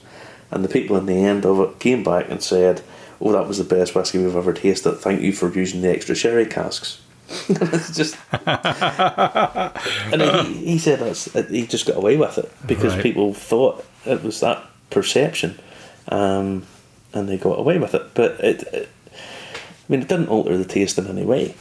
And 0.50 0.64
the 0.64 0.68
people 0.68 0.96
in 0.96 1.06
the 1.06 1.24
end 1.24 1.46
of 1.46 1.60
it 1.60 1.78
came 1.78 2.02
back 2.02 2.28
and 2.28 2.42
said, 2.42 2.82
"Oh, 3.20 3.32
that 3.32 3.46
was 3.46 3.58
the 3.58 3.64
best 3.64 3.94
whiskey 3.94 4.18
we've 4.18 4.34
ever 4.36 4.52
tasted. 4.52 4.92
Thank 4.94 5.20
you 5.22 5.32
for 5.32 5.52
using 5.52 5.82
the 5.82 5.90
extra 5.90 6.14
sherry 6.14 6.46
casks." 6.46 7.00
it's 7.48 7.96
just, 7.96 8.16
and 8.44 10.20
he, 10.22 10.72
he 10.72 10.78
said 10.78 10.98
that's 10.98 11.32
he 11.48 11.66
just 11.66 11.86
got 11.86 11.96
away 11.96 12.16
with 12.16 12.38
it 12.38 12.50
because 12.66 12.94
Right. 12.94 13.02
people 13.02 13.32
thought 13.34 13.84
it 14.04 14.22
was 14.24 14.40
that 14.40 14.64
perception, 14.90 15.58
um, 16.08 16.66
and 17.14 17.28
they 17.28 17.36
got 17.38 17.58
away 17.58 17.78
with 17.78 17.94
it. 17.94 18.14
But 18.14 18.32
it, 18.40 18.62
it 18.72 18.88
I 19.12 19.86
mean, 19.88 20.02
it 20.02 20.08
didn't 20.08 20.28
alter 20.28 20.56
the 20.56 20.64
taste 20.64 20.98
in 20.98 21.06
any 21.06 21.24
way. 21.24 21.54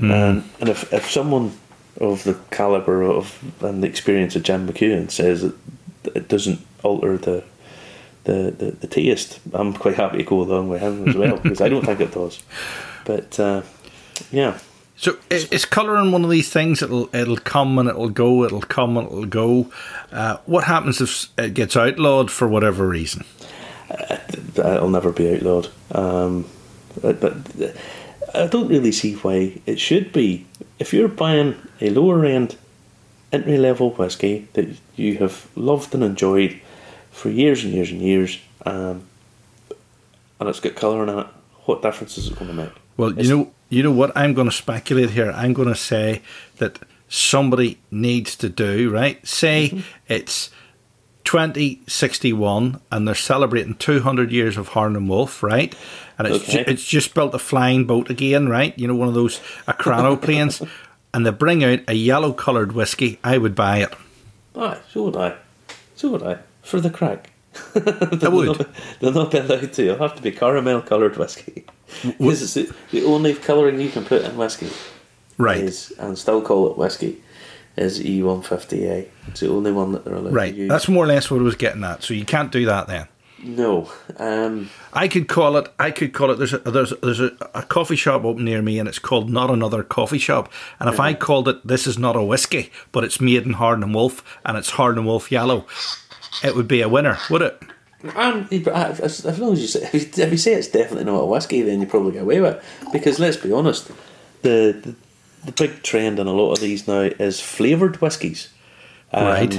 Um, 0.00 0.44
and 0.60 0.68
if 0.68 0.92
if 0.92 1.10
someone 1.10 1.52
of 2.00 2.22
the 2.24 2.36
caliber 2.50 3.02
of 3.02 3.36
and 3.60 3.82
the 3.82 3.88
experience 3.88 4.36
of 4.36 4.44
Jim 4.44 4.68
McEwan 4.68 5.10
says 5.10 5.42
it, 5.42 5.54
it 6.14 6.28
doesn't 6.28 6.60
alter 6.84 7.16
the 7.18 7.42
the, 8.28 8.50
the, 8.50 8.70
the 8.72 8.86
taste, 8.86 9.40
I'm 9.52 9.72
quite 9.72 9.96
happy 9.96 10.18
to 10.18 10.24
go 10.24 10.40
along 10.42 10.68
with 10.68 10.80
him 10.80 11.08
as 11.08 11.16
well 11.16 11.36
because 11.38 11.60
I 11.60 11.68
don't 11.68 11.84
think 11.84 12.00
it 12.00 12.12
does. 12.12 12.42
But 13.04 13.40
uh, 13.40 13.62
yeah, 14.30 14.58
So 14.96 15.12
i- 15.30 15.48
is 15.50 15.64
colouring 15.64 16.12
one 16.12 16.24
of 16.24 16.30
these 16.30 16.50
things? 16.50 16.82
It'll 16.82 17.08
it'll 17.14 17.36
come 17.54 17.78
and 17.78 17.88
it'll 17.88 18.10
go. 18.10 18.44
It'll 18.44 18.60
come 18.60 18.96
and 18.98 19.06
it'll 19.08 19.26
go. 19.26 19.70
Uh, 20.12 20.36
what 20.46 20.64
happens 20.64 21.00
if 21.00 21.28
it 21.38 21.54
gets 21.54 21.76
outlawed 21.76 22.30
for 22.30 22.46
whatever 22.48 22.86
reason? 22.88 23.24
it'll 24.56 24.90
never 24.90 25.12
be 25.12 25.34
outlawed. 25.34 25.68
Um, 25.92 26.44
but, 27.00 27.20
but 27.20 27.34
I 28.34 28.46
don't 28.46 28.68
really 28.68 28.92
see 28.92 29.14
why 29.14 29.60
it 29.66 29.80
should 29.80 30.12
be. 30.12 30.46
If 30.78 30.92
you're 30.92 31.08
buying 31.08 31.54
a 31.80 31.90
lower 31.90 32.24
end 32.24 32.56
entry 33.32 33.58
level 33.58 33.90
whiskey 33.90 34.48
that 34.54 34.68
you 34.96 35.18
have 35.18 35.46
loved 35.54 35.94
and 35.94 36.02
enjoyed 36.04 36.60
for 37.18 37.30
years 37.30 37.64
and 37.64 37.74
years 37.74 37.90
and 37.90 38.00
years, 38.00 38.38
um, 38.64 39.02
and 40.38 40.48
it's 40.48 40.60
got 40.60 40.76
colouring 40.76 41.08
in 41.08 41.18
it, 41.18 41.26
what 41.64 41.82
difference 41.82 42.16
is 42.16 42.28
it 42.28 42.38
going 42.38 42.46
to 42.46 42.54
make? 42.54 42.70
Well, 42.96 43.12
you 43.18 43.36
know, 43.36 43.52
you 43.68 43.82
know 43.82 43.92
what? 43.92 44.12
I'm 44.16 44.34
going 44.34 44.48
to 44.48 44.54
speculate 44.54 45.10
here. 45.10 45.32
I'm 45.32 45.52
going 45.52 45.68
to 45.68 45.74
say 45.74 46.22
that 46.58 46.78
somebody 47.08 47.78
needs 47.90 48.36
to 48.36 48.48
do 48.48 48.90
right. 48.90 49.26
Say 49.26 49.82
it's 50.06 50.50
2061, 51.24 52.80
and 52.92 53.08
they're 53.08 53.14
celebrating 53.16 53.74
200 53.74 54.30
years 54.30 54.56
of 54.56 54.68
Harland 54.68 54.96
and 54.96 55.08
Wolff, 55.08 55.42
right? 55.42 55.74
And 56.18 56.28
it's 56.28 56.46
ju- 56.46 56.64
it's 56.66 56.84
just 56.84 57.14
built 57.14 57.34
a 57.34 57.38
flying 57.38 57.84
boat 57.84 58.10
again, 58.10 58.48
right? 58.48 58.78
You 58.78 58.86
know, 58.86 58.94
one 58.94 59.08
of 59.08 59.14
those 59.14 59.40
Acrano 59.66 60.20
planes, 60.22 60.62
and 61.12 61.26
they 61.26 61.30
bring 61.30 61.64
out 61.64 61.80
a 61.88 61.94
yellow 61.94 62.32
coloured 62.32 62.72
whiskey. 62.72 63.18
I 63.24 63.38
would 63.38 63.56
buy 63.56 63.78
it. 63.78 63.92
Aye, 64.56 64.78
so 64.92 65.02
would 65.04 65.16
I. 65.16 65.34
So 65.96 66.10
would 66.10 66.22
I. 66.22 66.38
For 66.68 66.80
the 66.80 66.90
crack. 66.90 67.30
I 67.74 68.28
would. 68.28 68.66
They'll 69.00 69.12
not 69.12 69.30
be 69.32 69.38
allowed 69.38 69.72
to. 69.72 69.82
It'll 69.86 69.98
have 70.06 70.16
to 70.16 70.22
be 70.22 70.30
caramel 70.32 70.82
coloured 70.82 71.16
whiskey. 71.16 71.64
This 72.20 72.42
is 72.42 72.52
the, 72.54 72.70
the 72.90 73.04
only 73.04 73.34
colouring 73.34 73.80
you 73.80 73.88
can 73.88 74.04
put 74.04 74.22
in 74.22 74.36
whiskey. 74.36 74.68
Right. 75.38 75.56
Is, 75.64 75.90
and 75.98 76.18
still 76.18 76.42
call 76.42 76.70
it 76.70 76.76
whiskey. 76.76 77.22
Is 77.76 78.00
E150A. 78.00 79.08
It's 79.28 79.40
the 79.40 79.48
only 79.48 79.72
one 79.72 79.92
that 79.92 80.04
they're 80.04 80.14
allowed 80.14 80.34
Right. 80.34 80.52
to 80.52 80.58
use. 80.58 80.68
That's 80.68 80.88
more 80.88 81.04
or 81.04 81.06
less 81.06 81.30
what 81.30 81.40
I 81.40 81.44
was 81.44 81.54
getting 81.54 81.84
at. 81.84 82.02
So 82.02 82.12
you 82.12 82.24
can't 82.26 82.52
do 82.52 82.66
that 82.66 82.88
then. 82.88 83.08
no. 83.42 83.90
Um, 84.18 84.68
I 84.92 85.08
could 85.08 85.28
call 85.28 85.56
it. 85.56 85.72
I 85.78 85.90
could 85.92 86.12
call 86.12 86.30
it. 86.30 86.36
There's 86.36 86.52
a, 86.52 86.58
there's 86.58 86.92
there's 87.02 87.20
a, 87.20 87.30
a 87.54 87.62
coffee 87.62 87.96
shop 87.96 88.24
open 88.24 88.44
near 88.44 88.60
me, 88.60 88.78
and 88.78 88.88
it's 88.88 88.98
called 88.98 89.30
Not 89.30 89.48
Another 89.50 89.82
Coffee 89.82 90.18
Shop. 90.18 90.52
And 90.80 90.88
if 90.90 90.98
I 91.00 91.14
called 91.14 91.48
it, 91.48 91.66
this 91.66 91.86
is 91.86 91.96
not 91.98 92.16
a 92.16 92.22
whiskey, 92.22 92.70
but 92.92 93.04
it's 93.04 93.20
made 93.20 93.44
in 93.46 93.54
Harland 93.54 93.84
and 93.84 93.94
Wolff, 93.94 94.22
and 94.44 94.58
it's 94.58 94.70
Harland 94.70 94.98
and 94.98 95.06
Wolff 95.06 95.30
Yellow, 95.30 95.66
it 96.42 96.54
would 96.54 96.68
be 96.68 96.80
a 96.82 96.88
winner, 96.88 97.18
would 97.30 97.42
it? 97.42 97.62
um, 98.14 98.46
as, 98.50 99.24
as 99.26 99.38
long 99.38 99.52
as 99.54 99.60
you 99.60 99.66
say, 99.66 99.82
if 99.92 99.94
you, 99.94 100.22
if 100.24 100.30
you 100.30 100.38
say 100.38 100.54
it's 100.54 100.68
definitely 100.68 101.04
not 101.04 101.18
a 101.20 101.26
whiskey, 101.26 101.62
then 101.62 101.80
you 101.80 101.86
probably 101.86 102.12
get 102.12 102.22
away 102.22 102.40
with 102.40 102.56
it. 102.56 102.92
Because 102.92 103.18
let's 103.18 103.36
be 103.36 103.52
honest, 103.52 103.88
the, 104.42 104.80
the 104.82 104.94
the 105.44 105.52
big 105.52 105.82
trend 105.82 106.18
in 106.18 106.26
a 106.26 106.32
lot 106.32 106.52
of 106.52 106.60
these 106.60 106.86
now 106.88 107.00
is 107.00 107.40
flavoured 107.40 107.96
whiskies. 107.96 108.48
Um, 109.12 109.24
Right. 109.26 109.54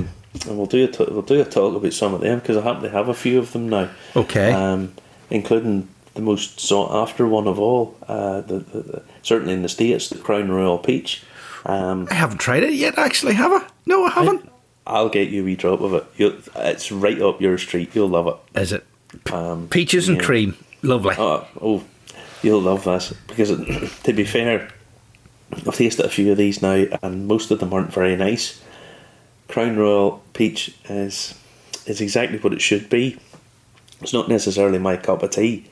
And 0.46 0.58
we'll 0.58 0.68
do 0.68 0.84
a 0.84 0.88
t- 0.88 1.06
we'll 1.10 1.24
do 1.24 1.42
a 1.42 1.46
talk 1.46 1.76
about 1.76 1.94
some 1.94 2.14
of 2.14 2.22
them 2.22 2.38
because 2.40 2.56
I 2.56 2.62
happen 2.62 2.84
to 2.84 2.90
have 2.90 3.10
a 3.10 3.14
few 3.16 3.40
of 3.40 3.52
them 3.52 3.68
now. 3.68 3.90
Okay. 4.16 4.52
Um, 4.52 4.94
including 5.32 5.88
the 6.14 6.22
most 6.22 6.60
sought 6.60 6.92
after 6.94 7.28
one 7.28 7.48
of 7.48 7.60
all, 7.60 7.98
uh, 8.08 8.42
the, 8.42 8.60
the, 8.60 8.80
the 8.82 9.04
certainly 9.24 9.54
in 9.54 9.64
the 9.64 9.70
states, 9.70 10.10
the 10.10 10.20
Crown 10.20 10.52
Royal 10.52 10.78
Peach. 10.78 11.24
Um, 11.66 12.08
I 12.12 12.14
haven't 12.14 12.38
tried 12.38 12.64
it 12.64 12.74
yet. 12.74 12.98
Actually, 13.00 13.34
have 13.34 13.52
I? 13.52 13.66
No, 13.86 14.06
I 14.06 14.12
haven't. 14.12 14.50
I'll 14.90 15.10
get 15.10 15.30
you 15.30 15.42
a 15.44 15.46
wee 15.46 15.56
drop 15.56 15.82
of 15.82 15.94
it. 15.94 16.06
You'll, 16.18 16.36
it's 16.56 16.92
right 16.92 17.22
up 17.22 17.40
your 17.42 17.58
street. 17.58 17.92
You'll 17.94 18.10
love 18.10 18.28
it. 18.28 18.60
Is 18.60 18.72
it 18.74 18.86
Um, 19.32 19.68
peaches 19.70 20.08
and 20.10 20.18
yeah. 20.18 20.24
cream? 20.26 20.58
Lovely. 20.82 21.16
Oh, 21.18 21.48
oh, 21.62 21.84
you'll 22.42 22.62
love 22.62 22.84
this 22.86 23.14
because, 23.28 23.52
it, 23.52 23.92
to 24.04 24.14
be 24.14 24.24
fair, 24.24 24.70
I've 25.52 25.76
tasted 25.76 26.06
a 26.06 26.10
few 26.10 26.32
of 26.32 26.38
these 26.38 26.62
now, 26.62 26.86
and 27.02 27.28
most 27.28 27.52
of 27.52 27.60
them 27.60 27.74
aren't 27.74 27.94
very 27.94 28.16
nice. 28.16 28.62
Crown 29.48 29.78
Royal 29.78 30.22
Peach 30.34 30.76
is 30.90 31.34
is 31.88 32.02
exactly 32.02 32.38
what 32.38 32.54
it 32.54 32.62
should 32.62 32.88
be. 32.90 33.18
It's 34.02 34.14
not 34.14 34.30
necessarily 34.30 34.78
my 34.78 34.96
cup 34.96 35.24
of 35.24 35.32
tea, 35.32 35.66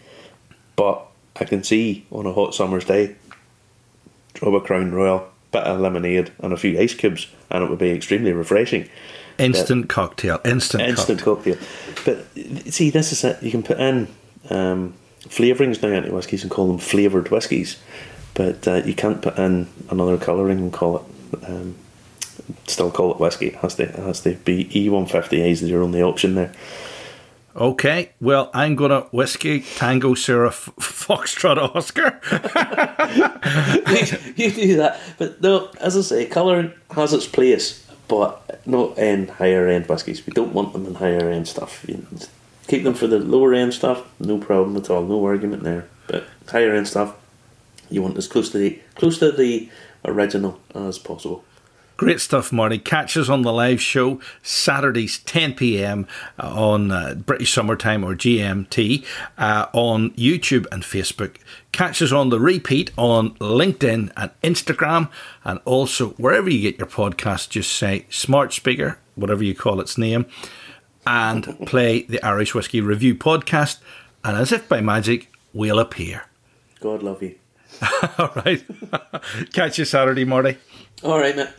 but 0.75 1.05
I 1.39 1.45
can 1.45 1.63
see 1.63 2.05
on 2.11 2.25
a 2.25 2.33
hot 2.33 2.55
summer's 2.55 2.85
day, 2.85 3.15
drop 4.33 4.55
a 4.55 4.65
Crown 4.65 4.91
Royal, 4.91 5.29
bit 5.51 5.63
of 5.63 5.79
lemonade, 5.79 6.31
and 6.39 6.53
a 6.53 6.57
few 6.57 6.79
ice 6.79 6.93
cubes, 6.93 7.27
and 7.49 7.63
it 7.63 7.69
would 7.69 7.79
be 7.79 7.91
extremely 7.91 8.33
refreshing. 8.33 8.89
Instant 9.37 9.87
cocktail. 9.89 10.39
Instant. 10.43 10.83
Instant 10.83 11.21
cocktail. 11.21 11.55
cocktail. 11.55 12.25
But 12.33 12.73
see, 12.73 12.89
this 12.89 13.11
is 13.11 13.23
it. 13.23 13.41
You 13.43 13.51
can 13.51 13.63
put 13.63 13.79
in 13.79 14.07
um, 14.49 14.93
flavourings 15.21 15.81
now 15.81 15.89
into 15.89 16.11
whiskies 16.11 16.43
and 16.43 16.51
call 16.51 16.67
them 16.67 16.79
flavoured 16.79 17.29
whiskies, 17.29 17.77
but 18.33 18.67
uh, 18.67 18.81
you 18.85 18.93
can't 18.93 19.21
put 19.21 19.37
in 19.37 19.67
another 19.89 20.17
colouring 20.17 20.59
and 20.59 20.73
call 20.73 20.97
it 20.97 21.43
um, 21.47 21.75
still 22.65 22.91
call 22.91 23.11
it 23.11 23.19
whiskey. 23.19 23.47
It 23.47 23.55
has 23.55 23.75
to, 23.75 23.83
it 23.83 23.95
has 23.95 24.21
to 24.21 24.35
be 24.35 24.65
E150 24.65 25.33
is 25.33 25.63
your 25.63 25.83
only 25.83 26.01
option 26.01 26.35
there. 26.35 26.53
Okay, 27.57 28.11
well, 28.21 28.51
I'm 28.53 28.75
going 28.75 28.91
to 28.91 29.07
whiskey 29.11 29.61
Tango 29.61 30.13
Sierra 30.13 30.49
F- 30.49 30.69
Foxtrot 30.79 31.57
Oscar. 31.75 32.21
you, 34.35 34.51
do 34.51 34.77
that, 34.77 34.99
but 35.17 35.41
no, 35.41 35.71
as 35.81 35.97
I 35.97 36.01
say, 36.01 36.25
colour 36.27 36.71
has 36.91 37.13
its 37.13 37.25
place, 37.25 37.83
but 38.07 38.59
not 38.67 38.99
in 38.99 39.27
higher 39.27 39.67
end 39.67 39.87
whiskies. 39.87 40.23
We 40.27 40.33
don't 40.33 40.53
want 40.53 40.73
them 40.73 40.85
in 40.85 40.93
higher 40.95 41.31
end 41.31 41.47
stuff. 41.47 41.83
Keep 42.67 42.83
them 42.83 42.93
for 42.93 43.07
the 43.07 43.17
lower 43.17 43.55
end 43.55 43.73
stuff, 43.73 44.03
no 44.19 44.37
problem 44.37 44.77
at 44.77 44.91
all, 44.91 45.03
no 45.03 45.25
argument 45.25 45.63
there. 45.63 45.87
But 46.05 46.25
higher 46.47 46.75
end 46.75 46.87
stuff, 46.87 47.15
you 47.89 48.03
want 48.03 48.17
as 48.17 48.27
close 48.27 48.51
to 48.51 48.59
the 48.59 48.79
close 48.93 49.17
to 49.17 49.31
the 49.31 49.67
original 50.05 50.59
as 50.75 50.99
possible. 50.99 51.43
Great 51.97 52.21
stuff, 52.21 52.53
Marty. 52.53 52.77
Catch 52.77 53.17
us 53.17 53.27
on 53.27 53.41
the 53.41 53.51
live 53.51 53.81
show 53.81 54.21
Saturdays 54.43 55.17
10 55.17 55.55
p.m. 55.55 56.05
on 56.39 56.91
uh, 56.91 57.15
British 57.15 57.51
Summertime 57.51 58.03
or 58.03 58.13
GMT 58.13 59.03
uh, 59.39 59.65
on 59.73 60.11
YouTube 60.11 60.67
and 60.71 60.83
Facebook. 60.83 61.37
Catch 61.71 62.03
us 62.03 62.11
on 62.11 62.29
the 62.29 62.39
repeat 62.39 62.91
on 62.97 63.31
LinkedIn 63.35 64.11
and 64.15 64.31
Instagram, 64.43 65.09
and 65.43 65.59
also 65.65 66.09
wherever 66.11 66.47
you 66.47 66.61
get 66.61 66.77
your 66.77 66.87
podcast. 66.87 67.49
Just 67.49 67.71
say 67.71 68.05
Smart 68.09 68.53
Speaker, 68.53 68.99
whatever 69.15 69.43
you 69.43 69.55
call 69.55 69.81
its 69.81 69.97
name, 69.97 70.27
and 71.07 71.57
play 71.65 72.03
the 72.03 72.23
Irish 72.23 72.53
Whiskey 72.53 72.79
Review 72.79 73.15
podcast. 73.15 73.79
And 74.23 74.37
as 74.37 74.51
if 74.51 74.69
by 74.69 74.81
magic, 74.81 75.31
we'll 75.51 75.79
appear. 75.79 76.25
God 76.79 77.01
love 77.01 77.23
you. 77.23 77.35
All 78.19 78.31
right. 78.35 78.63
Catch 79.53 79.79
you 79.79 79.85
Saturday, 79.85 80.25
Marty. 80.25 80.57
All 81.03 81.17
right, 81.17 81.35
mate. 81.35 81.49